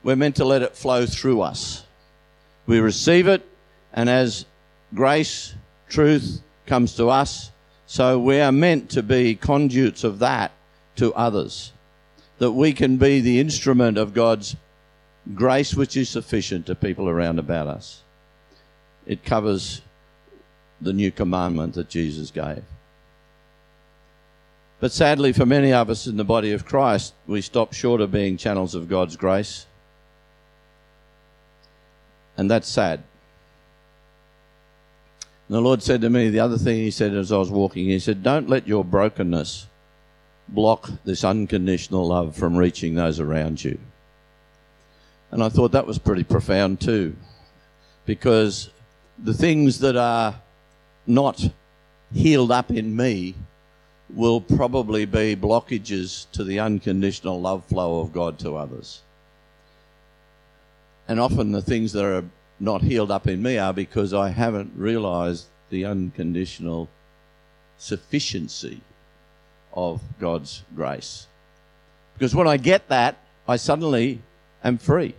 We're 0.04 0.14
meant 0.14 0.36
to 0.36 0.44
let 0.44 0.62
it 0.62 0.76
flow 0.76 1.06
through 1.06 1.40
us. 1.40 1.84
We 2.66 2.78
receive 2.78 3.26
it 3.26 3.44
and 3.92 4.08
as 4.08 4.44
grace, 4.94 5.54
truth 5.88 6.40
comes 6.66 6.94
to 6.96 7.08
us, 7.08 7.50
so 7.86 8.18
we 8.18 8.40
are 8.40 8.52
meant 8.52 8.90
to 8.90 9.02
be 9.02 9.34
conduits 9.34 10.04
of 10.04 10.18
that 10.18 10.52
to 10.96 11.14
others. 11.14 11.72
That 12.38 12.52
we 12.52 12.72
can 12.72 12.96
be 12.96 13.20
the 13.20 13.40
instrument 13.40 13.96
of 13.96 14.12
God's 14.12 14.56
grace, 15.34 15.74
which 15.74 15.96
is 15.96 16.08
sufficient 16.08 16.66
to 16.66 16.74
people 16.74 17.08
around 17.08 17.38
about 17.38 17.66
us. 17.66 18.02
It 19.06 19.24
covers 19.24 19.80
the 20.80 20.92
new 20.92 21.10
commandment 21.10 21.74
that 21.74 21.88
Jesus 21.88 22.30
gave. 22.30 22.64
But 24.78 24.92
sadly, 24.92 25.32
for 25.32 25.46
many 25.46 25.72
of 25.72 25.88
us 25.88 26.06
in 26.06 26.18
the 26.18 26.24
body 26.24 26.52
of 26.52 26.66
Christ, 26.66 27.14
we 27.26 27.40
stop 27.40 27.72
short 27.72 28.00
of 28.00 28.12
being 28.12 28.36
channels 28.36 28.74
of 28.74 28.88
God's 28.88 29.16
grace. 29.16 29.66
And 32.36 32.50
that's 32.50 32.68
sad. 32.68 33.02
And 35.48 35.56
the 35.56 35.60
Lord 35.60 35.82
said 35.82 36.00
to 36.00 36.10
me, 36.10 36.28
the 36.28 36.40
other 36.40 36.58
thing 36.58 36.76
He 36.76 36.90
said 36.90 37.14
as 37.14 37.30
I 37.30 37.38
was 37.38 37.50
walking, 37.50 37.86
He 37.86 37.98
said, 37.98 38.22
Don't 38.22 38.48
let 38.48 38.66
your 38.66 38.84
brokenness 38.84 39.66
block 40.48 40.90
this 41.04 41.24
unconditional 41.24 42.06
love 42.08 42.36
from 42.36 42.56
reaching 42.56 42.94
those 42.94 43.20
around 43.20 43.62
you. 43.62 43.78
And 45.30 45.42
I 45.42 45.48
thought 45.48 45.72
that 45.72 45.86
was 45.86 45.98
pretty 45.98 46.24
profound 46.24 46.80
too, 46.80 47.16
because 48.04 48.70
the 49.18 49.34
things 49.34 49.80
that 49.80 49.96
are 49.96 50.34
not 51.06 51.48
healed 52.12 52.52
up 52.52 52.70
in 52.70 52.94
me 52.94 53.34
will 54.14 54.40
probably 54.40 55.04
be 55.04 55.34
blockages 55.34 56.30
to 56.32 56.44
the 56.44 56.60
unconditional 56.60 57.40
love 57.40 57.64
flow 57.64 58.00
of 58.00 58.12
God 58.12 58.38
to 58.40 58.56
others. 58.56 59.02
And 61.08 61.18
often 61.20 61.52
the 61.52 61.62
things 61.62 61.92
that 61.92 62.04
are 62.04 62.24
not 62.58 62.82
healed 62.82 63.10
up 63.10 63.26
in 63.26 63.42
me 63.42 63.58
are 63.58 63.72
because 63.72 64.14
I 64.14 64.30
haven't 64.30 64.72
realized 64.76 65.46
the 65.70 65.84
unconditional 65.84 66.88
sufficiency 67.78 68.80
of 69.74 70.00
God's 70.18 70.62
grace. 70.74 71.26
Because 72.14 72.34
when 72.34 72.48
I 72.48 72.56
get 72.56 72.88
that, 72.88 73.16
I 73.46 73.56
suddenly 73.56 74.20
am 74.64 74.78
free. 74.78 75.14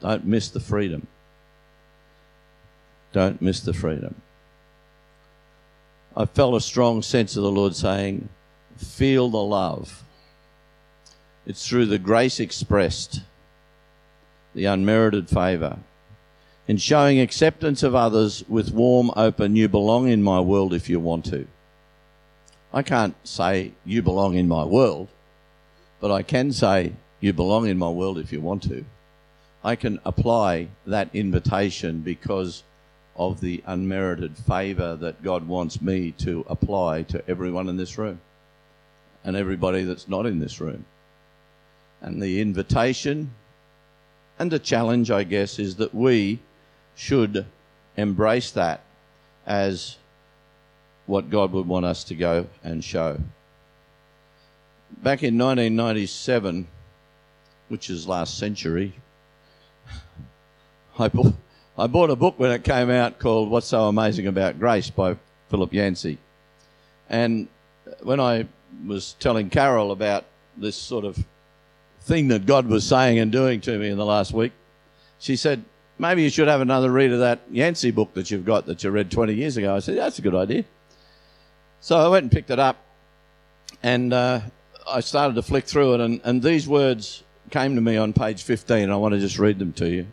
Don't 0.00 0.24
miss 0.24 0.48
the 0.48 0.60
freedom. 0.60 1.06
Don't 3.12 3.42
miss 3.42 3.60
the 3.60 3.74
freedom. 3.74 4.14
I 6.16 6.24
felt 6.24 6.54
a 6.54 6.60
strong 6.60 7.02
sense 7.02 7.36
of 7.36 7.42
the 7.42 7.50
Lord 7.50 7.76
saying, 7.76 8.28
Feel 8.76 9.28
the 9.28 9.42
love. 9.42 10.04
It's 11.46 11.66
through 11.66 11.86
the 11.86 11.98
grace 11.98 12.40
expressed, 12.40 13.20
the 14.54 14.64
unmerited 14.64 15.28
favour, 15.28 15.78
in 16.66 16.76
showing 16.76 17.18
acceptance 17.18 17.82
of 17.82 17.94
others 17.94 18.44
with 18.48 18.72
warm, 18.72 19.10
open, 19.16 19.56
you 19.56 19.68
belong 19.68 20.08
in 20.08 20.22
my 20.22 20.40
world 20.40 20.72
if 20.72 20.88
you 20.88 21.00
want 21.00 21.24
to. 21.26 21.46
I 22.72 22.82
can't 22.82 23.16
say 23.24 23.72
you 23.84 24.02
belong 24.02 24.36
in 24.36 24.46
my 24.46 24.64
world, 24.64 25.08
but 26.00 26.12
I 26.12 26.22
can 26.22 26.52
say 26.52 26.92
you 27.18 27.32
belong 27.32 27.66
in 27.66 27.78
my 27.78 27.88
world 27.88 28.18
if 28.18 28.32
you 28.32 28.40
want 28.40 28.62
to. 28.64 28.84
I 29.64 29.76
can 29.76 29.98
apply 30.04 30.68
that 30.86 31.10
invitation 31.12 32.00
because 32.00 32.62
of 33.16 33.40
the 33.40 33.62
unmerited 33.66 34.36
favour 34.38 34.96
that 34.96 35.22
God 35.22 35.46
wants 35.46 35.82
me 35.82 36.12
to 36.12 36.44
apply 36.48 37.02
to 37.02 37.28
everyone 37.28 37.68
in 37.68 37.76
this 37.76 37.98
room 37.98 38.20
and 39.24 39.36
everybody 39.36 39.82
that's 39.84 40.08
not 40.08 40.24
in 40.24 40.38
this 40.38 40.60
room. 40.60 40.84
And 42.00 42.22
the 42.22 42.40
invitation 42.40 43.32
and 44.40 44.50
the 44.50 44.58
challenge, 44.58 45.10
I 45.10 45.24
guess, 45.24 45.58
is 45.58 45.76
that 45.76 45.94
we 45.94 46.38
should 46.96 47.44
embrace 47.98 48.50
that 48.52 48.80
as 49.46 49.98
what 51.04 51.28
God 51.28 51.52
would 51.52 51.68
want 51.68 51.84
us 51.84 52.04
to 52.04 52.14
go 52.14 52.46
and 52.64 52.82
show. 52.82 53.20
Back 55.02 55.22
in 55.22 55.36
1997, 55.36 56.66
which 57.68 57.90
is 57.90 58.08
last 58.08 58.38
century, 58.38 58.94
I 60.98 61.08
bought, 61.08 61.34
I 61.76 61.86
bought 61.86 62.08
a 62.08 62.16
book 62.16 62.38
when 62.38 62.50
it 62.50 62.64
came 62.64 62.88
out 62.88 63.18
called 63.18 63.50
What's 63.50 63.66
So 63.66 63.88
Amazing 63.88 64.26
About 64.26 64.58
Grace 64.58 64.88
by 64.88 65.16
Philip 65.50 65.74
Yancey. 65.74 66.16
And 67.10 67.46
when 68.02 68.20
I 68.20 68.46
was 68.86 69.16
telling 69.20 69.50
Carol 69.50 69.92
about 69.92 70.24
this 70.56 70.76
sort 70.76 71.04
of 71.04 71.26
thing 72.10 72.26
that 72.28 72.44
God 72.44 72.66
was 72.66 72.84
saying 72.84 73.20
and 73.20 73.30
doing 73.30 73.60
to 73.60 73.78
me 73.78 73.88
in 73.88 73.96
the 73.96 74.04
last 74.04 74.32
week, 74.32 74.50
she 75.20 75.36
said, 75.36 75.64
maybe 75.96 76.24
you 76.24 76.28
should 76.28 76.48
have 76.48 76.60
another 76.60 76.90
read 76.90 77.12
of 77.12 77.20
that 77.20 77.40
Yancey 77.52 77.92
book 77.92 78.14
that 78.14 78.32
you've 78.32 78.44
got 78.44 78.66
that 78.66 78.82
you 78.82 78.90
read 78.90 79.12
20 79.12 79.32
years 79.32 79.56
ago. 79.56 79.76
I 79.76 79.78
said, 79.78 79.96
that's 79.96 80.18
a 80.18 80.22
good 80.22 80.34
idea. 80.34 80.64
So 81.80 81.96
I 81.96 82.08
went 82.08 82.24
and 82.24 82.32
picked 82.32 82.50
it 82.50 82.58
up 82.58 82.78
and 83.80 84.12
uh, 84.12 84.40
I 84.90 84.98
started 85.00 85.36
to 85.36 85.42
flick 85.42 85.66
through 85.66 85.94
it, 85.94 86.00
and, 86.00 86.20
and 86.24 86.42
these 86.42 86.66
words 86.66 87.22
came 87.50 87.76
to 87.76 87.80
me 87.80 87.96
on 87.96 88.12
page 88.12 88.42
15. 88.42 88.90
I 88.90 88.96
want 88.96 89.14
to 89.14 89.20
just 89.20 89.38
read 89.38 89.60
them 89.60 89.72
to 89.74 89.88
you. 89.88 90.06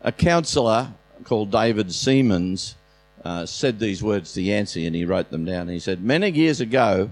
A 0.00 0.10
counsellor 0.10 0.88
called 1.24 1.50
David 1.50 1.88
Seamands 1.88 2.74
uh, 3.22 3.44
said 3.44 3.78
these 3.78 4.02
words 4.02 4.32
to 4.32 4.42
Yancey, 4.42 4.86
and 4.86 4.96
he 4.96 5.04
wrote 5.04 5.30
them 5.30 5.44
down. 5.44 5.68
He 5.68 5.78
said, 5.78 6.02
Many 6.02 6.30
years 6.30 6.62
ago, 6.62 7.10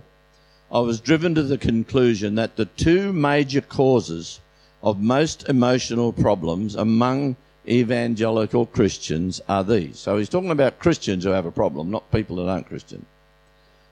I 0.70 0.80
was 0.80 1.00
driven 1.00 1.34
to 1.34 1.42
the 1.42 1.58
conclusion 1.58 2.34
that 2.36 2.56
the 2.56 2.64
two 2.66 3.12
major 3.12 3.60
causes 3.60 4.40
of 4.82 5.00
most 5.00 5.48
emotional 5.48 6.12
problems 6.12 6.74
among 6.74 7.36
evangelical 7.68 8.66
Christians 8.66 9.40
are 9.48 9.64
these. 9.64 9.98
So 9.98 10.18
he's 10.18 10.28
talking 10.28 10.50
about 10.50 10.78
Christians 10.78 11.24
who 11.24 11.30
have 11.30 11.46
a 11.46 11.50
problem, 11.50 11.90
not 11.90 12.10
people 12.12 12.36
that 12.36 12.48
aren't 12.48 12.68
Christian 12.68 13.06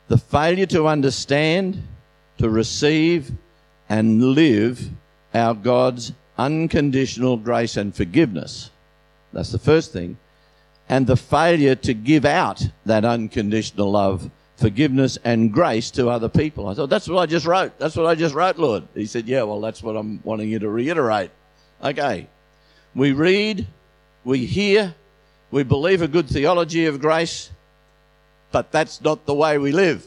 the 0.09 0.19
failure 0.19 0.67
to 0.67 0.87
understand, 0.87 1.83
to 2.39 2.49
receive, 2.51 3.33
and 3.89 4.23
live 4.35 4.91
our 5.33 5.55
God's 5.55 6.13
unconditional 6.37 7.37
grace 7.37 7.77
and 7.77 7.95
forgiveness. 7.95 8.71
That's 9.33 9.53
the 9.53 9.59
first 9.59 9.93
thing. 9.93 10.17
And 10.89 11.07
the 11.07 11.17
failure 11.17 11.75
to 11.77 11.95
give 11.95 12.25
out 12.25 12.63
that 12.85 13.05
unconditional 13.05 13.91
love, 13.93 14.31
forgiveness, 14.57 15.19
and 15.25 15.53
grace 15.53 15.91
to 15.93 16.09
other 16.09 16.29
people. 16.29 16.69
I 16.69 16.75
thought, 16.75 16.89
that's 16.89 17.09
what 17.09 17.21
I 17.21 17.27
just 17.27 17.47
wrote. 17.47 17.79
That's 17.79 17.97
what 17.97 18.07
I 18.07 18.15
just 18.15 18.35
wrote, 18.35 18.57
Lord. 18.57 18.85
He 18.95 19.07
said, 19.07 19.27
yeah, 19.27 19.43
well, 19.43 19.61
that's 19.61 19.83
what 19.83 19.97
I'm 19.97 20.21
wanting 20.23 20.49
you 20.49 20.59
to 20.61 20.69
reiterate. 20.69 21.31
Okay. 21.83 22.29
We 22.95 23.13
read, 23.13 23.67
we 24.23 24.47
hear, 24.47 24.95
we 25.51 25.65
believe 25.65 26.03
a 26.03 26.09
good 26.09 26.29
theology 26.29 26.87
of 26.87 27.01
grace, 27.01 27.51
but 28.53 28.71
that's 28.71 29.01
not 29.01 29.27
the 29.27 29.35
way 29.35 29.59
we 29.59 29.73
live. 29.73 30.07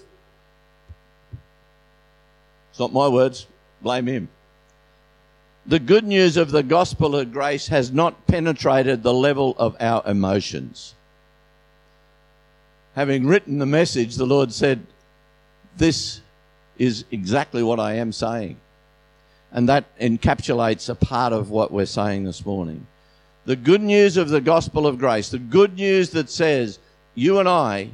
It's 2.70 2.80
not 2.80 2.94
my 2.94 3.08
words. 3.08 3.48
Blame 3.82 4.08
him. 4.08 4.30
The 5.66 5.80
good 5.80 6.06
news 6.06 6.38
of 6.38 6.52
the 6.52 6.64
gospel 6.64 7.16
of 7.18 7.34
grace 7.34 7.68
has 7.68 7.92
not 7.92 8.26
penetrated 8.28 9.04
the 9.04 9.14
level 9.14 9.54
of 9.58 9.76
our 9.82 10.02
emotions. 10.08 10.96
Having 12.98 13.28
written 13.28 13.60
the 13.60 13.68
message, 13.68 14.16
the 14.16 14.26
Lord 14.26 14.52
said, 14.52 14.84
This 15.78 16.22
is 16.80 17.06
exactly 17.12 17.62
what 17.62 17.80
I 17.80 17.94
am 17.94 18.12
saying. 18.12 18.58
And 19.52 19.70
that 19.70 19.86
encapsulates 20.00 20.90
a 20.90 20.96
part 20.96 21.32
of 21.32 21.52
what 21.52 21.72
we're 21.72 21.86
saying 21.86 22.24
this 22.24 22.44
morning. 22.44 22.88
The 23.46 23.56
good 23.56 23.84
news 23.84 24.18
of 24.18 24.30
the 24.30 24.42
gospel 24.42 24.88
of 24.88 24.98
grace, 24.98 25.30
the 25.30 25.38
good 25.38 25.76
news 25.76 26.10
that 26.10 26.32
says, 26.32 26.80
You 27.14 27.38
and 27.38 27.48
I 27.48 27.92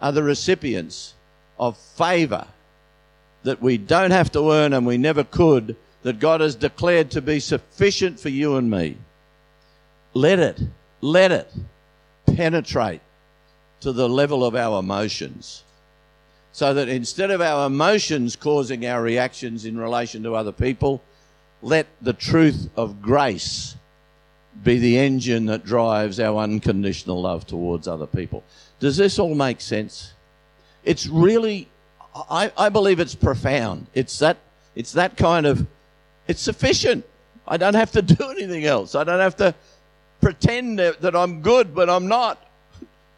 are 0.00 0.12
the 0.12 0.22
recipients 0.22 1.12
of 1.58 1.76
favor 1.76 2.46
that 3.42 3.60
we 3.60 3.76
don't 3.76 4.10
have 4.10 4.32
to 4.32 4.52
earn 4.52 4.72
and 4.72 4.86
we 4.86 4.96
never 4.96 5.22
could, 5.22 5.76
that 6.02 6.18
God 6.18 6.40
has 6.40 6.54
declared 6.54 7.10
to 7.10 7.20
be 7.20 7.40
sufficient 7.40 8.18
for 8.18 8.30
you 8.30 8.56
and 8.56 8.70
me. 8.70 8.96
Let 10.14 10.38
it, 10.38 10.62
let 11.02 11.30
it 11.30 11.52
penetrate 12.24 13.02
to 13.80 13.92
the 13.92 14.08
level 14.08 14.44
of 14.44 14.54
our 14.54 14.78
emotions. 14.78 15.64
So 16.52 16.72
that 16.72 16.88
instead 16.88 17.30
of 17.30 17.40
our 17.40 17.66
emotions 17.66 18.34
causing 18.34 18.86
our 18.86 19.02
reactions 19.02 19.64
in 19.64 19.78
relation 19.78 20.22
to 20.22 20.34
other 20.34 20.52
people, 20.52 21.02
let 21.62 21.86
the 22.00 22.12
truth 22.12 22.70
of 22.76 23.02
grace 23.02 23.76
be 24.62 24.78
the 24.78 24.98
engine 24.98 25.46
that 25.46 25.64
drives 25.64 26.18
our 26.18 26.42
unconditional 26.42 27.20
love 27.20 27.46
towards 27.46 27.86
other 27.86 28.06
people. 28.06 28.42
Does 28.80 28.96
this 28.96 29.18
all 29.18 29.34
make 29.34 29.60
sense? 29.60 30.14
It's 30.84 31.06
really, 31.06 31.68
I, 32.30 32.50
I 32.56 32.68
believe 32.68 33.00
it's 33.00 33.14
profound. 33.14 33.86
It's 33.92 34.18
that, 34.20 34.38
it's 34.74 34.92
that 34.92 35.16
kind 35.16 35.46
of, 35.46 35.66
it's 36.26 36.40
sufficient. 36.40 37.04
I 37.46 37.56
don't 37.56 37.74
have 37.74 37.92
to 37.92 38.02
do 38.16 38.30
anything 38.30 38.64
else. 38.64 38.94
I 38.94 39.04
don't 39.04 39.20
have 39.20 39.36
to 39.36 39.54
pretend 40.20 40.78
that 40.78 41.14
I'm 41.14 41.42
good, 41.42 41.74
but 41.74 41.90
I'm 41.90 42.08
not 42.08 42.45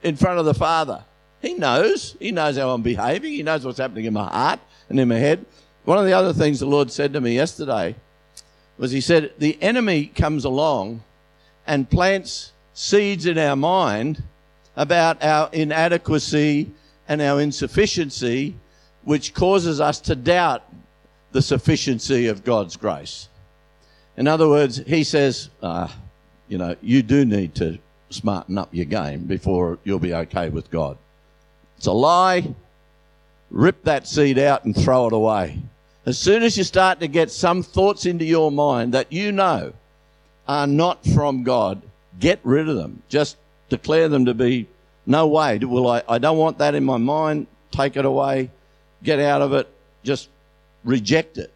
in 0.02 0.16
front 0.16 0.38
of 0.38 0.44
the 0.44 0.54
Father. 0.54 1.04
He 1.40 1.54
knows. 1.54 2.16
He 2.18 2.32
knows 2.32 2.56
how 2.56 2.70
I'm 2.70 2.82
behaving. 2.82 3.32
He 3.32 3.42
knows 3.42 3.64
what's 3.64 3.78
happening 3.78 4.04
in 4.04 4.12
my 4.12 4.28
heart 4.28 4.61
and 4.88 4.98
in 4.98 5.08
my 5.08 5.16
head. 5.16 5.44
One 5.84 5.98
of 5.98 6.04
the 6.04 6.12
other 6.12 6.32
things 6.32 6.61
the 6.61 6.66
Lord 6.66 6.90
said 6.90 7.12
to 7.12 7.20
me 7.20 7.34
yesterday 7.34 7.94
was 8.76 8.90
He 8.90 9.00
said, 9.00 9.32
The 9.38 9.61
enemy 9.62 10.06
comes 10.06 10.44
along 10.44 11.02
and 11.66 11.88
plants 11.88 12.52
seeds 12.74 13.26
in 13.26 13.38
our 13.38 13.56
mind 13.56 14.22
about 14.76 15.22
our 15.22 15.50
inadequacy 15.52 16.70
and 17.08 17.22
our 17.22 17.40
insufficiency, 17.40 18.56
which 19.02 19.34
causes 19.34 19.80
us 19.80 20.00
to 20.00 20.14
doubt 20.14 20.62
the 21.32 21.42
sufficiency 21.42 22.26
of 22.26 22.44
God's 22.44 22.76
grace. 22.76 23.28
In 24.16 24.26
other 24.26 24.48
words, 24.48 24.78
He 24.87 25.04
says, 25.04 25.50
uh, 25.62 25.88
you 26.48 26.58
know, 26.58 26.76
you 26.82 27.02
do 27.02 27.24
need 27.24 27.54
to 27.56 27.78
smarten 28.11 28.59
up 28.59 28.68
your 28.73 28.87
game 28.87 29.25
before 29.25 29.79
you'll 29.85 29.99
be 29.99 30.14
okay 30.14 30.49
with 30.49 30.71
God. 30.71 30.97
It's 31.77 31.87
a 31.87 31.92
lie. 31.92 32.55
Rip 33.51 33.85
that 33.85 34.07
seed 34.07 34.38
out 34.38 34.64
and 34.64 34.77
throw 34.77 35.07
it 35.07 35.12
away. 35.12 35.59
As 36.07 36.18
soon 36.18 36.42
as 36.42 36.57
you 36.57 36.64
start 36.64 37.01
to 37.01 37.09
get 37.09 37.31
some 37.31 37.62
thoughts 37.62 38.07
into 38.07 38.25
your 38.25 38.51
mind 38.51 38.94
that 38.94 39.12
you 39.12 39.33
know 39.33 39.73
are 40.47 40.66
not 40.66 41.05
from 41.05 41.42
God, 41.42 41.83
get 42.18 42.40
rid 42.42 42.68
of 42.68 42.77
them. 42.77 43.03
Just 43.09 43.37
declare 43.68 44.09
them 44.09 44.25
to 44.25 44.35
be 44.35 44.66
no 45.07 45.27
way. 45.27 45.59
Will 45.59 45.88
I, 45.88 46.03
I 46.09 46.18
don't 46.18 46.38
want 46.38 46.59
that 46.59 46.75
in 46.75 46.85
my 46.85 46.97
mind. 46.97 47.47
Take 47.71 47.97
it 47.97 48.05
away. 48.05 48.51
Get 49.03 49.21
out 49.21 49.42
of 49.42 49.53
it. 49.53 49.68
Just 50.03 50.29
reject 50.85 51.38
it. 51.38 51.53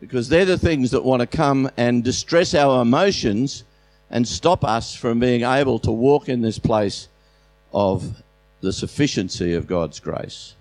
Because 0.00 0.28
they're 0.28 0.46
the 0.46 0.58
things 0.58 0.90
that 0.92 1.04
want 1.04 1.20
to 1.20 1.26
come 1.26 1.70
and 1.76 2.02
distress 2.02 2.54
our 2.54 2.80
emotions 2.82 3.64
and 4.10 4.26
stop 4.26 4.64
us 4.64 4.94
from 4.94 5.20
being 5.20 5.42
able 5.42 5.78
to 5.78 5.92
walk 5.92 6.28
in 6.28 6.42
this 6.42 6.58
place 6.58 7.08
of 7.72 8.22
the 8.60 8.72
sufficiency 8.72 9.54
of 9.54 9.66
God's 9.66 10.00
grace. 10.00 10.54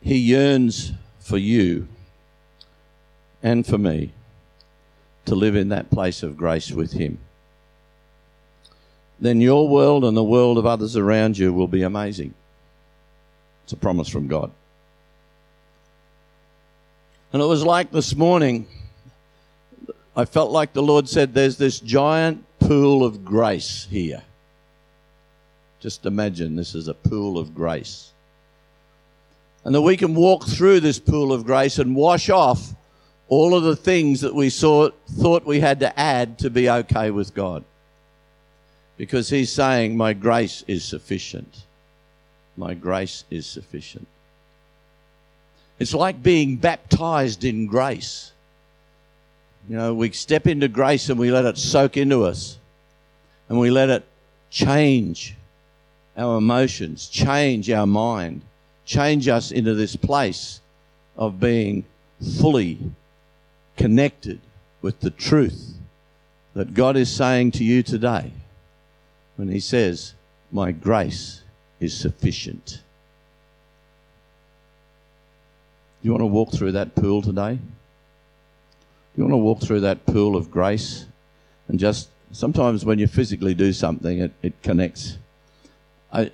He 0.00 0.18
yearns 0.18 0.92
for 1.18 1.38
you 1.38 1.88
and 3.42 3.66
for 3.66 3.78
me 3.78 4.12
to 5.24 5.34
live 5.34 5.56
in 5.56 5.70
that 5.70 5.90
place 5.90 6.22
of 6.22 6.36
grace 6.36 6.70
with 6.70 6.92
Him. 6.92 7.18
Then 9.18 9.40
your 9.40 9.66
world 9.66 10.04
and 10.04 10.16
the 10.16 10.22
world 10.22 10.58
of 10.58 10.66
others 10.66 10.96
around 10.96 11.38
you 11.38 11.52
will 11.52 11.68
be 11.68 11.82
amazing. 11.82 12.34
It's 13.64 13.72
a 13.72 13.76
promise 13.76 14.08
from 14.08 14.26
God. 14.26 14.50
And 17.34 17.42
it 17.42 17.46
was 17.46 17.64
like 17.64 17.90
this 17.90 18.14
morning 18.14 18.68
I 20.14 20.24
felt 20.24 20.52
like 20.52 20.72
the 20.72 20.84
Lord 20.84 21.08
said, 21.08 21.34
There's 21.34 21.56
this 21.56 21.80
giant 21.80 22.44
pool 22.60 23.04
of 23.04 23.24
grace 23.24 23.88
here. 23.90 24.22
Just 25.80 26.06
imagine 26.06 26.54
this 26.54 26.76
is 26.76 26.86
a 26.86 26.94
pool 26.94 27.36
of 27.36 27.52
grace. 27.52 28.12
And 29.64 29.74
that 29.74 29.82
we 29.82 29.96
can 29.96 30.14
walk 30.14 30.46
through 30.46 30.78
this 30.78 31.00
pool 31.00 31.32
of 31.32 31.44
grace 31.44 31.80
and 31.80 31.96
wash 31.96 32.30
off 32.30 32.72
all 33.26 33.56
of 33.56 33.64
the 33.64 33.74
things 33.74 34.20
that 34.20 34.34
we 34.34 34.48
saw, 34.48 34.90
thought 35.20 35.44
we 35.44 35.58
had 35.58 35.80
to 35.80 35.98
add 35.98 36.38
to 36.38 36.50
be 36.50 36.70
okay 36.70 37.10
with 37.10 37.34
God. 37.34 37.64
Because 38.96 39.28
He's 39.28 39.50
saying, 39.50 39.96
My 39.96 40.12
grace 40.12 40.62
is 40.68 40.84
sufficient. 40.84 41.64
My 42.56 42.74
grace 42.74 43.24
is 43.28 43.44
sufficient. 43.44 44.06
It's 45.78 45.94
like 45.94 46.22
being 46.22 46.56
baptized 46.56 47.44
in 47.44 47.66
grace. 47.66 48.32
You 49.68 49.76
know, 49.76 49.94
we 49.94 50.12
step 50.12 50.46
into 50.46 50.68
grace 50.68 51.08
and 51.08 51.18
we 51.18 51.30
let 51.30 51.44
it 51.44 51.58
soak 51.58 51.96
into 51.96 52.24
us. 52.24 52.58
And 53.48 53.58
we 53.58 53.70
let 53.70 53.90
it 53.90 54.04
change 54.50 55.34
our 56.16 56.38
emotions, 56.38 57.08
change 57.08 57.70
our 57.70 57.86
mind, 57.86 58.42
change 58.84 59.28
us 59.28 59.50
into 59.50 59.74
this 59.74 59.96
place 59.96 60.60
of 61.16 61.40
being 61.40 61.84
fully 62.40 62.78
connected 63.76 64.40
with 64.80 65.00
the 65.00 65.10
truth 65.10 65.74
that 66.54 66.74
God 66.74 66.96
is 66.96 67.10
saying 67.10 67.50
to 67.52 67.64
you 67.64 67.82
today 67.82 68.30
when 69.36 69.48
He 69.48 69.60
says, 69.60 70.14
My 70.52 70.70
grace 70.70 71.42
is 71.80 71.96
sufficient. 71.96 72.80
Do 75.93 75.93
you 76.04 76.12
want 76.12 76.22
to 76.22 76.26
walk 76.26 76.52
through 76.52 76.72
that 76.72 76.94
pool 76.94 77.22
today? 77.22 77.54
Do 77.54 77.60
you 79.16 79.24
want 79.24 79.32
to 79.32 79.38
walk 79.38 79.60
through 79.60 79.80
that 79.80 80.06
pool 80.06 80.36
of 80.36 80.50
grace 80.50 81.06
and 81.68 81.78
just 81.78 82.08
sometimes 82.32 82.84
when 82.84 82.98
you 82.98 83.06
physically 83.06 83.54
do 83.54 83.72
something, 83.72 84.18
it, 84.18 84.32
it 84.42 84.62
connects. 84.62 85.18
I 86.12 86.30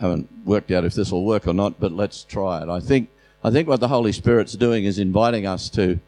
haven't 0.00 0.28
worked 0.44 0.70
out 0.70 0.84
if 0.84 0.94
this 0.94 1.10
will 1.10 1.24
work 1.24 1.46
or 1.48 1.54
not, 1.54 1.80
but 1.80 1.92
let's 1.92 2.24
try 2.24 2.62
it. 2.62 2.68
I 2.68 2.80
think, 2.80 3.08
I 3.42 3.50
think 3.50 3.68
what 3.68 3.80
the 3.80 3.88
Holy 3.88 4.12
Spirit's 4.12 4.52
doing 4.52 4.84
is 4.84 4.98
inviting 4.98 5.46
us 5.46 5.68
to 5.70 5.98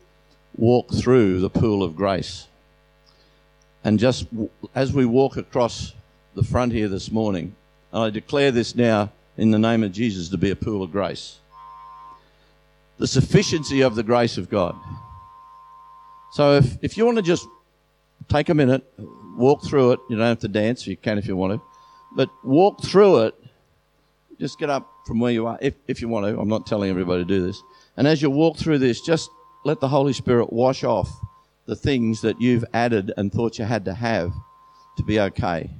walk 0.57 0.93
through 0.93 1.41
the 1.41 1.51
pool 1.51 1.83
of 1.83 1.97
grace. 1.97 2.47
And 3.85 3.99
just 3.99 4.27
as 4.75 4.93
we 4.93 5.07
walk 5.07 5.37
across 5.37 5.93
the 6.35 6.43
front 6.43 6.73
here 6.73 6.89
this 6.89 7.11
morning, 7.11 7.55
and 7.93 8.03
I 8.03 8.11
declare 8.11 8.51
this 8.51 8.75
now 8.75 9.13
in 9.37 9.51
the 9.51 9.59
name 9.59 9.83
of 9.83 9.93
Jesus 9.93 10.29
to 10.31 10.39
be 10.39 10.51
a 10.51 10.57
pool 10.57 10.83
of 10.83 10.93
grace. 10.93 11.39
The 12.99 13.07
sufficiency 13.07 13.83
of 13.83 13.95
the 13.95 14.03
grace 14.03 14.39
of 14.39 14.49
God. 14.49 14.75
So 16.33 16.55
if, 16.55 16.79
if 16.83 16.97
you 16.97 17.05
want 17.05 17.17
to 17.17 17.23
just 17.23 17.47
take 18.29 18.49
a 18.49 18.55
minute, 18.55 18.85
walk 19.37 19.65
through 19.65 19.93
it, 19.93 20.01
you 20.09 20.17
don't 20.17 20.27
have 20.27 20.39
to 20.41 20.49
dance, 20.49 20.87
you 20.87 20.97
can 20.97 21.19
if 21.19 21.27
you 21.27 21.37
want 21.37 21.55
to, 21.55 21.67
but 22.15 22.31
walk 22.45 22.83
through 22.83 23.25
it, 23.25 23.35
just 24.39 24.59
get 24.59 24.71
up 24.71 24.91
from 25.07 25.21
where 25.21 25.33
you 25.33 25.47
are, 25.47 25.59
if, 25.61 25.75
if 25.87 26.01
you 26.01 26.09
want 26.09 26.27
to. 26.27 26.39
I'm 26.39 26.49
not 26.49 26.67
telling 26.67 26.91
everybody 26.91 27.23
to 27.23 27.29
do 27.29 27.47
this. 27.47 27.63
And 27.97 28.07
as 28.07 28.21
you 28.21 28.31
walk 28.31 28.57
through 28.59 28.79
this, 28.79 29.01
just 29.01 29.31
let 29.65 29.81
the 29.81 29.89
Holy 29.89 30.13
Spirit 30.13 30.53
wash 30.53 30.85
off 30.85 31.11
the 31.67 31.77
things 31.77 32.21
that 32.21 32.41
you've 32.41 32.65
added 32.73 33.13
and 33.17 33.33
thought 33.33 33.59
you 33.59 33.65
had 33.65 33.85
to 33.87 33.95
have 33.95 34.33
to 34.97 35.03
be 35.03 35.21
okay. 35.21 35.71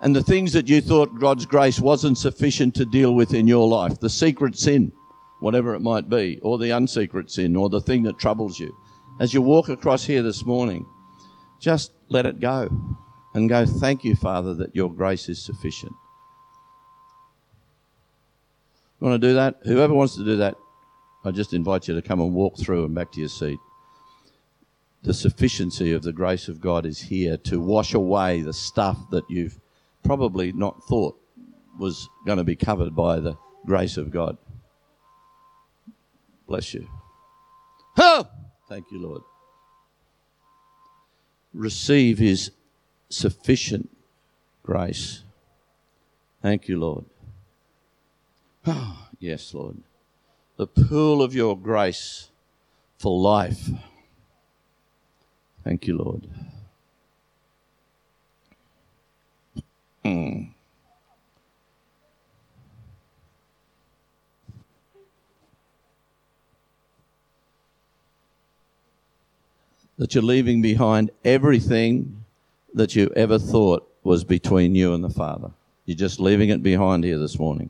And 0.00 0.16
the 0.16 0.22
things 0.22 0.52
that 0.54 0.68
you 0.68 0.80
thought 0.80 1.18
God's 1.18 1.46
grace 1.46 1.78
wasn't 1.78 2.18
sufficient 2.18 2.74
to 2.76 2.84
deal 2.84 3.14
with 3.14 3.34
in 3.34 3.46
your 3.46 3.68
life, 3.68 4.00
the 4.00 4.10
secret 4.10 4.58
sin, 4.58 4.92
whatever 5.40 5.74
it 5.74 5.80
might 5.80 6.08
be, 6.08 6.38
or 6.42 6.58
the 6.58 6.70
unsecret 6.70 7.30
sin, 7.30 7.56
or 7.56 7.68
the 7.68 7.80
thing 7.80 8.02
that 8.04 8.18
troubles 8.18 8.58
you 8.58 8.74
as 9.20 9.34
you 9.34 9.42
walk 9.42 9.68
across 9.68 10.04
here 10.04 10.22
this 10.22 10.46
morning, 10.46 10.86
just 11.60 11.92
let 12.08 12.24
it 12.24 12.40
go 12.40 12.70
and 13.34 13.48
go, 13.50 13.66
Thank 13.66 14.02
you, 14.02 14.16
Father, 14.16 14.54
that 14.54 14.74
your 14.74 14.90
grace 14.90 15.28
is 15.28 15.40
sufficient. 15.40 15.92
You 18.98 19.06
want 19.06 19.20
to 19.20 19.28
do 19.28 19.34
that? 19.34 19.60
Whoever 19.64 19.92
wants 19.92 20.16
to 20.16 20.24
do 20.24 20.36
that, 20.36 20.56
I 21.22 21.30
just 21.30 21.52
invite 21.52 21.86
you 21.86 21.94
to 21.94 22.02
come 22.02 22.20
and 22.20 22.34
walk 22.34 22.58
through 22.58 22.86
and 22.86 22.94
back 22.94 23.12
to 23.12 23.20
your 23.20 23.28
seat. 23.28 23.58
The 25.02 25.14
sufficiency 25.14 25.92
of 25.92 26.02
the 26.02 26.12
grace 26.12 26.48
of 26.48 26.60
God 26.60 26.86
is 26.86 27.00
here 27.00 27.36
to 27.36 27.60
wash 27.60 27.92
away 27.92 28.40
the 28.40 28.52
stuff 28.54 28.98
that 29.10 29.24
you've 29.28 29.58
probably 30.02 30.52
not 30.52 30.82
thought 30.84 31.18
was 31.78 32.08
going 32.26 32.38
to 32.38 32.44
be 32.44 32.56
covered 32.56 32.96
by 32.96 33.20
the 33.20 33.36
grace 33.66 33.98
of 33.98 34.10
God. 34.10 34.38
Bless 36.50 36.74
you. 36.74 36.88
Oh! 37.96 38.26
Thank 38.68 38.90
you, 38.90 39.00
Lord. 39.00 39.22
Receive 41.54 42.18
His 42.18 42.50
sufficient 43.08 43.88
grace. 44.64 45.22
Thank 46.42 46.66
you, 46.66 46.80
Lord. 46.80 47.04
Oh, 48.66 49.06
yes, 49.20 49.54
Lord. 49.54 49.76
The 50.56 50.66
pool 50.66 51.22
of 51.22 51.36
your 51.36 51.56
grace 51.56 52.30
for 52.98 53.16
life. 53.16 53.70
Thank 55.62 55.86
you, 55.86 55.98
Lord. 55.98 56.26
Mm. 60.04 60.50
That 70.00 70.14
you're 70.14 70.24
leaving 70.24 70.62
behind 70.62 71.10
everything 71.26 72.24
that 72.72 72.96
you 72.96 73.12
ever 73.14 73.38
thought 73.38 73.86
was 74.02 74.24
between 74.24 74.74
you 74.74 74.94
and 74.94 75.04
the 75.04 75.10
Father. 75.10 75.50
You're 75.84 75.94
just 75.94 76.18
leaving 76.18 76.48
it 76.48 76.62
behind 76.62 77.04
here 77.04 77.18
this 77.18 77.38
morning. 77.38 77.68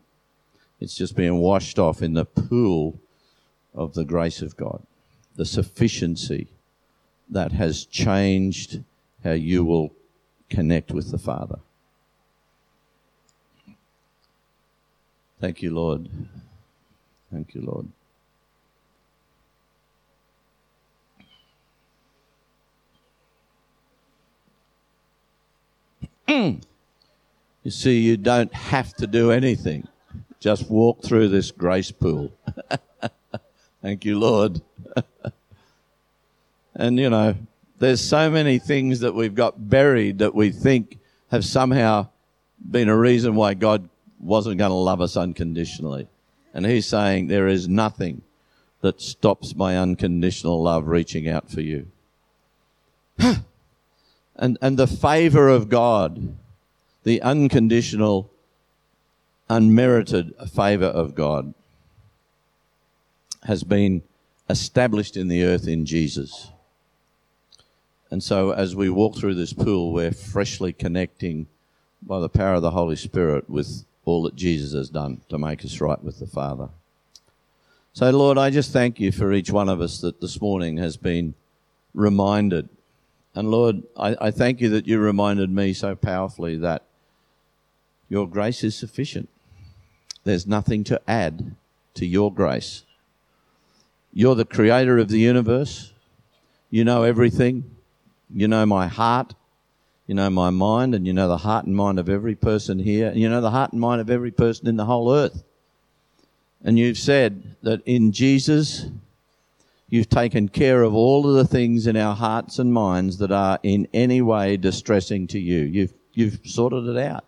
It's 0.78 0.94
just 0.94 1.16
being 1.16 1.38
washed 1.38 1.80
off 1.80 2.02
in 2.02 2.14
the 2.14 2.24
pool 2.24 3.00
of 3.74 3.94
the 3.94 4.04
grace 4.04 4.42
of 4.42 4.56
God, 4.56 4.80
the 5.34 5.44
sufficiency 5.44 6.46
that 7.28 7.50
has 7.50 7.84
changed 7.84 8.80
how 9.24 9.32
you 9.32 9.64
will 9.64 9.92
connect 10.48 10.92
with 10.92 11.10
the 11.10 11.18
Father. 11.18 11.58
Thank 15.40 15.62
you, 15.62 15.74
Lord. 15.74 16.08
Thank 17.32 17.56
you, 17.56 17.62
Lord. 17.62 17.88
you 27.62 27.70
see, 27.70 28.00
you 28.00 28.16
don't 28.16 28.52
have 28.54 28.94
to 28.94 29.06
do 29.06 29.30
anything. 29.30 29.88
Just 30.38 30.70
walk 30.70 31.02
through 31.02 31.28
this 31.28 31.50
grace 31.50 31.90
pool. 31.90 32.32
Thank 33.82 34.04
you, 34.04 34.18
Lord. 34.18 34.62
and, 36.74 36.98
you 36.98 37.10
know, 37.10 37.34
there's 37.78 38.00
so 38.00 38.30
many 38.30 38.58
things 38.58 39.00
that 39.00 39.14
we've 39.14 39.34
got 39.34 39.68
buried 39.68 40.18
that 40.18 40.34
we 40.34 40.50
think 40.50 40.98
have 41.30 41.44
somehow 41.44 42.08
been 42.70 42.88
a 42.88 42.96
reason 42.96 43.34
why 43.34 43.54
God 43.54 43.88
wasn't 44.20 44.58
going 44.58 44.70
to 44.70 44.74
love 44.74 45.00
us 45.00 45.16
unconditionally. 45.16 46.06
And 46.54 46.64
He's 46.66 46.86
saying 46.86 47.26
there 47.26 47.48
is 47.48 47.68
nothing 47.68 48.22
that 48.82 49.00
stops 49.00 49.54
my 49.56 49.76
unconditional 49.78 50.62
love 50.62 50.86
reaching 50.86 51.28
out 51.28 51.50
for 51.50 51.60
you. 51.60 51.88
and, 54.40 54.56
and 54.62 54.78
the 54.78 54.86
favor 54.86 55.48
of 55.48 55.68
God, 55.68 56.36
the 57.04 57.20
unconditional, 57.20 58.30
unmerited 59.50 60.34
favor 60.50 60.86
of 60.86 61.14
God, 61.14 61.52
has 63.44 63.62
been 63.62 64.02
established 64.48 65.16
in 65.16 65.28
the 65.28 65.44
earth 65.44 65.68
in 65.68 65.84
Jesus. 65.84 66.50
And 68.10 68.22
so 68.22 68.50
as 68.50 68.74
we 68.74 68.88
walk 68.88 69.16
through 69.16 69.34
this 69.34 69.52
pool, 69.52 69.92
we're 69.92 70.10
freshly 70.10 70.72
connecting 70.72 71.46
by 72.02 72.18
the 72.18 72.28
power 72.30 72.54
of 72.54 72.62
the 72.62 72.70
Holy 72.70 72.96
Spirit 72.96 73.48
with 73.48 73.84
all 74.06 74.22
that 74.22 74.36
Jesus 74.36 74.72
has 74.72 74.88
done 74.88 75.20
to 75.28 75.38
make 75.38 75.64
us 75.64 75.80
right 75.80 76.02
with 76.02 76.18
the 76.18 76.26
Father. 76.26 76.70
So, 77.92 78.08
Lord, 78.10 78.38
I 78.38 78.50
just 78.50 78.72
thank 78.72 78.98
you 78.98 79.12
for 79.12 79.32
each 79.32 79.50
one 79.50 79.68
of 79.68 79.80
us 79.80 80.00
that 80.00 80.20
this 80.20 80.40
morning 80.40 80.78
has 80.78 80.96
been 80.96 81.34
reminded. 81.92 82.68
And 83.34 83.50
Lord, 83.50 83.82
I, 83.96 84.16
I 84.20 84.30
thank 84.30 84.60
you 84.60 84.68
that 84.70 84.86
you 84.86 84.98
reminded 84.98 85.50
me 85.50 85.72
so 85.72 85.94
powerfully 85.94 86.56
that 86.56 86.84
your 88.08 88.28
grace 88.28 88.64
is 88.64 88.74
sufficient. 88.74 89.28
There's 90.24 90.46
nothing 90.46 90.84
to 90.84 91.00
add 91.08 91.54
to 91.94 92.06
your 92.06 92.32
grace. 92.32 92.84
You're 94.12 94.34
the 94.34 94.44
creator 94.44 94.98
of 94.98 95.08
the 95.08 95.20
universe. 95.20 95.92
You 96.70 96.84
know 96.84 97.04
everything. 97.04 97.76
You 98.34 98.48
know 98.48 98.66
my 98.66 98.88
heart. 98.88 99.34
You 100.06 100.14
know 100.14 100.28
my 100.28 100.50
mind, 100.50 100.96
and 100.96 101.06
you 101.06 101.12
know 101.12 101.28
the 101.28 101.38
heart 101.38 101.66
and 101.66 101.76
mind 101.76 102.00
of 102.00 102.08
every 102.08 102.34
person 102.34 102.80
here. 102.80 103.08
And 103.10 103.20
you 103.20 103.28
know 103.28 103.40
the 103.40 103.52
heart 103.52 103.70
and 103.70 103.80
mind 103.80 104.00
of 104.00 104.10
every 104.10 104.32
person 104.32 104.66
in 104.66 104.76
the 104.76 104.86
whole 104.86 105.14
earth. 105.14 105.44
And 106.64 106.76
you've 106.76 106.98
said 106.98 107.54
that 107.62 107.80
in 107.86 108.10
Jesus, 108.10 108.86
you've 109.90 110.08
taken 110.08 110.48
care 110.48 110.82
of 110.82 110.94
all 110.94 111.28
of 111.28 111.34
the 111.34 111.46
things 111.46 111.86
in 111.86 111.96
our 111.96 112.14
hearts 112.14 112.58
and 112.58 112.72
minds 112.72 113.18
that 113.18 113.32
are 113.32 113.58
in 113.62 113.88
any 113.92 114.22
way 114.22 114.56
distressing 114.56 115.26
to 115.26 115.38
you. 115.38 115.60
You've, 115.60 115.92
you've 116.14 116.40
sorted 116.44 116.86
it 116.86 116.96
out. 116.96 117.24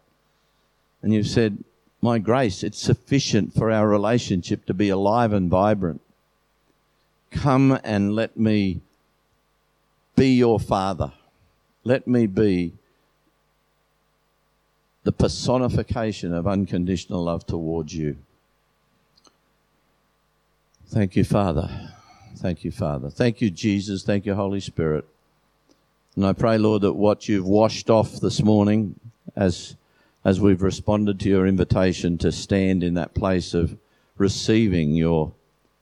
And 1.03 1.13
you've 1.13 1.27
said, 1.27 1.65
My 2.01 2.19
grace, 2.19 2.63
it's 2.63 2.79
sufficient 2.79 3.53
for 3.53 3.71
our 3.71 3.89
relationship 3.89 4.65
to 4.67 4.75
be 4.75 4.89
alive 4.89 5.33
and 5.33 5.51
vibrant. 5.51 6.01
Come 7.33 7.79
and 7.83 8.15
let 8.15 8.37
me 8.37 8.81
be 10.15 10.35
your 10.35 10.61
father. 10.61 11.13
Let 11.85 12.07
me 12.07 12.27
be 12.27 12.75
the 15.03 15.13
personification 15.13 16.33
of 16.33 16.47
unconditional 16.47 17.25
love 17.25 17.45
towards 17.45 17.93
you. 17.93 18.19
Thank 20.87 21.17
you, 21.17 21.25
Father. 21.25 21.93
Thank 22.37 22.65
you, 22.65 22.71
Father. 22.71 23.11
Thank 23.11 23.41
you, 23.41 23.51
Jesus. 23.51 24.03
Thank 24.03 24.27
you, 24.27 24.35
Holy 24.35 24.61
Spirit. 24.61 25.05
And 26.17 26.27
I 26.27 26.33
pray, 26.33 26.59
Lord, 26.59 26.83
that 26.83 26.95
what 26.95 27.29
you've 27.29 27.47
washed 27.47 27.89
off 27.89 28.21
this 28.21 28.43
morning 28.43 28.99
as, 29.37 29.77
as 30.25 30.41
we've 30.41 30.63
responded 30.63 31.21
to 31.21 31.29
your 31.29 31.47
invitation 31.47 32.19
to 32.19 32.33
stand 32.33 32.83
in 32.83 32.95
that 32.95 33.15
place 33.15 33.55
of 33.55 33.79
receiving 34.19 34.95
your 34.95 35.33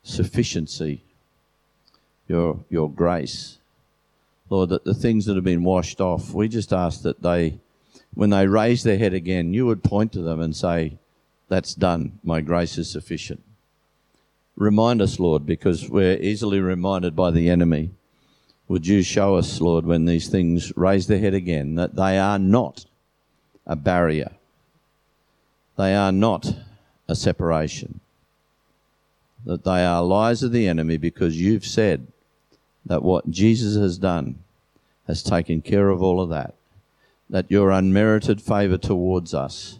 sufficiency, 0.02 1.02
your, 2.28 2.60
your 2.68 2.90
grace, 2.90 3.58
Lord, 4.48 4.70
that 4.70 4.84
the 4.84 4.94
things 4.94 5.26
that 5.26 5.36
have 5.36 5.44
been 5.44 5.64
washed 5.64 6.00
off, 6.00 6.32
we 6.32 6.48
just 6.48 6.72
ask 6.72 7.02
that 7.02 7.22
they, 7.22 7.58
when 8.14 8.30
they 8.30 8.46
raise 8.46 8.82
their 8.82 8.98
head 8.98 9.14
again, 9.14 9.54
you 9.54 9.66
would 9.66 9.82
point 9.82 10.12
to 10.12 10.22
them 10.22 10.40
and 10.40 10.54
say, 10.54 10.98
That's 11.48 11.74
done. 11.74 12.18
My 12.24 12.40
grace 12.40 12.76
is 12.76 12.90
sufficient. 12.90 13.42
Remind 14.60 15.00
us, 15.00 15.18
Lord, 15.18 15.46
because 15.46 15.88
we're 15.88 16.18
easily 16.18 16.60
reminded 16.60 17.16
by 17.16 17.30
the 17.30 17.48
enemy. 17.48 17.92
Would 18.68 18.86
you 18.86 19.02
show 19.02 19.36
us, 19.36 19.58
Lord, 19.58 19.86
when 19.86 20.04
these 20.04 20.28
things 20.28 20.70
raise 20.76 21.06
their 21.06 21.18
head 21.18 21.32
again, 21.32 21.76
that 21.76 21.96
they 21.96 22.18
are 22.18 22.38
not 22.38 22.84
a 23.66 23.74
barrier, 23.74 24.32
they 25.78 25.94
are 25.94 26.12
not 26.12 26.56
a 27.08 27.16
separation, 27.16 28.00
that 29.46 29.64
they 29.64 29.82
are 29.82 30.02
lies 30.02 30.42
of 30.42 30.52
the 30.52 30.68
enemy 30.68 30.98
because 30.98 31.40
you've 31.40 31.64
said 31.64 32.08
that 32.84 33.02
what 33.02 33.30
Jesus 33.30 33.80
has 33.80 33.96
done 33.96 34.40
has 35.06 35.22
taken 35.22 35.62
care 35.62 35.88
of 35.88 36.02
all 36.02 36.20
of 36.20 36.28
that, 36.28 36.54
that 37.30 37.50
your 37.50 37.70
unmerited 37.70 38.42
favor 38.42 38.76
towards 38.76 39.32
us 39.32 39.78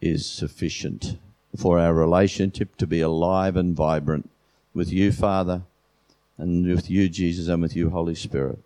is 0.00 0.26
sufficient 0.26 1.18
for 1.56 1.78
our 1.78 1.92
relationship 1.92 2.76
to 2.76 2.86
be 2.86 3.00
alive 3.00 3.56
and 3.56 3.74
vibrant 3.74 4.30
with 4.74 4.92
you, 4.92 5.12
Father, 5.12 5.62
and 6.38 6.66
with 6.66 6.90
you, 6.90 7.08
Jesus, 7.08 7.48
and 7.48 7.62
with 7.62 7.74
you, 7.74 7.90
Holy 7.90 8.14
Spirit. 8.14 8.58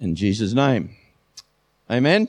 In 0.00 0.14
Jesus' 0.14 0.52
name. 0.52 0.94
Amen. 1.90 2.28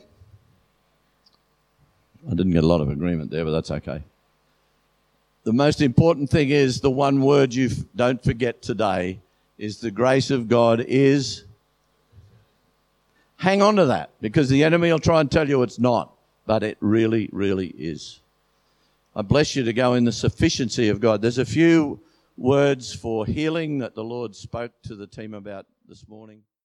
I 2.26 2.30
didn't 2.32 2.52
get 2.52 2.64
a 2.64 2.68
lot 2.68 2.82
of 2.82 2.90
agreement 2.90 3.32
there, 3.32 3.46
but 3.46 3.52
that's 3.52 3.72
okay. 3.72 4.04
The 5.44 5.54
most 5.54 5.82
important 5.82 6.30
thing 6.30 6.50
is 6.50 6.82
the 6.82 6.92
one 6.92 7.22
word 7.22 7.54
you 7.54 7.70
don't 7.96 8.22
forget 8.22 8.62
today 8.62 9.20
is 9.58 9.80
the 9.80 9.92
grace 9.92 10.30
of 10.30 10.48
God 10.48 10.82
is. 10.82 11.44
Hang 13.38 13.62
on 13.62 13.76
to 13.78 13.86
that 13.86 14.10
because 14.20 14.50
the 14.50 14.64
enemy 14.64 14.92
will 14.92 15.00
try 15.00 15.22
and 15.22 15.32
tell 15.32 15.48
you 15.48 15.64
it's 15.64 15.80
not, 15.80 16.14
but 16.46 16.64
it 16.64 16.78
really, 16.82 17.30
really 17.32 17.68
is. 17.68 18.20
I 19.18 19.24
bless 19.24 19.56
you 19.56 19.64
to 19.64 19.74
go 19.74 19.96
in 19.96 20.04
the 20.04 20.12
sufficiency 20.12 20.90
of 20.90 21.00
God. 21.00 21.24
There's 21.24 21.40
a 21.40 21.46
few 21.46 22.00
words 22.38 22.94
for 22.94 23.26
healing 23.26 23.80
that 23.80 23.96
the 23.96 24.04
Lord 24.04 24.36
spoke 24.36 24.74
to 24.84 24.96
the 24.96 25.08
team 25.08 25.34
about 25.34 25.66
this 25.88 26.08
morning. 26.08 26.44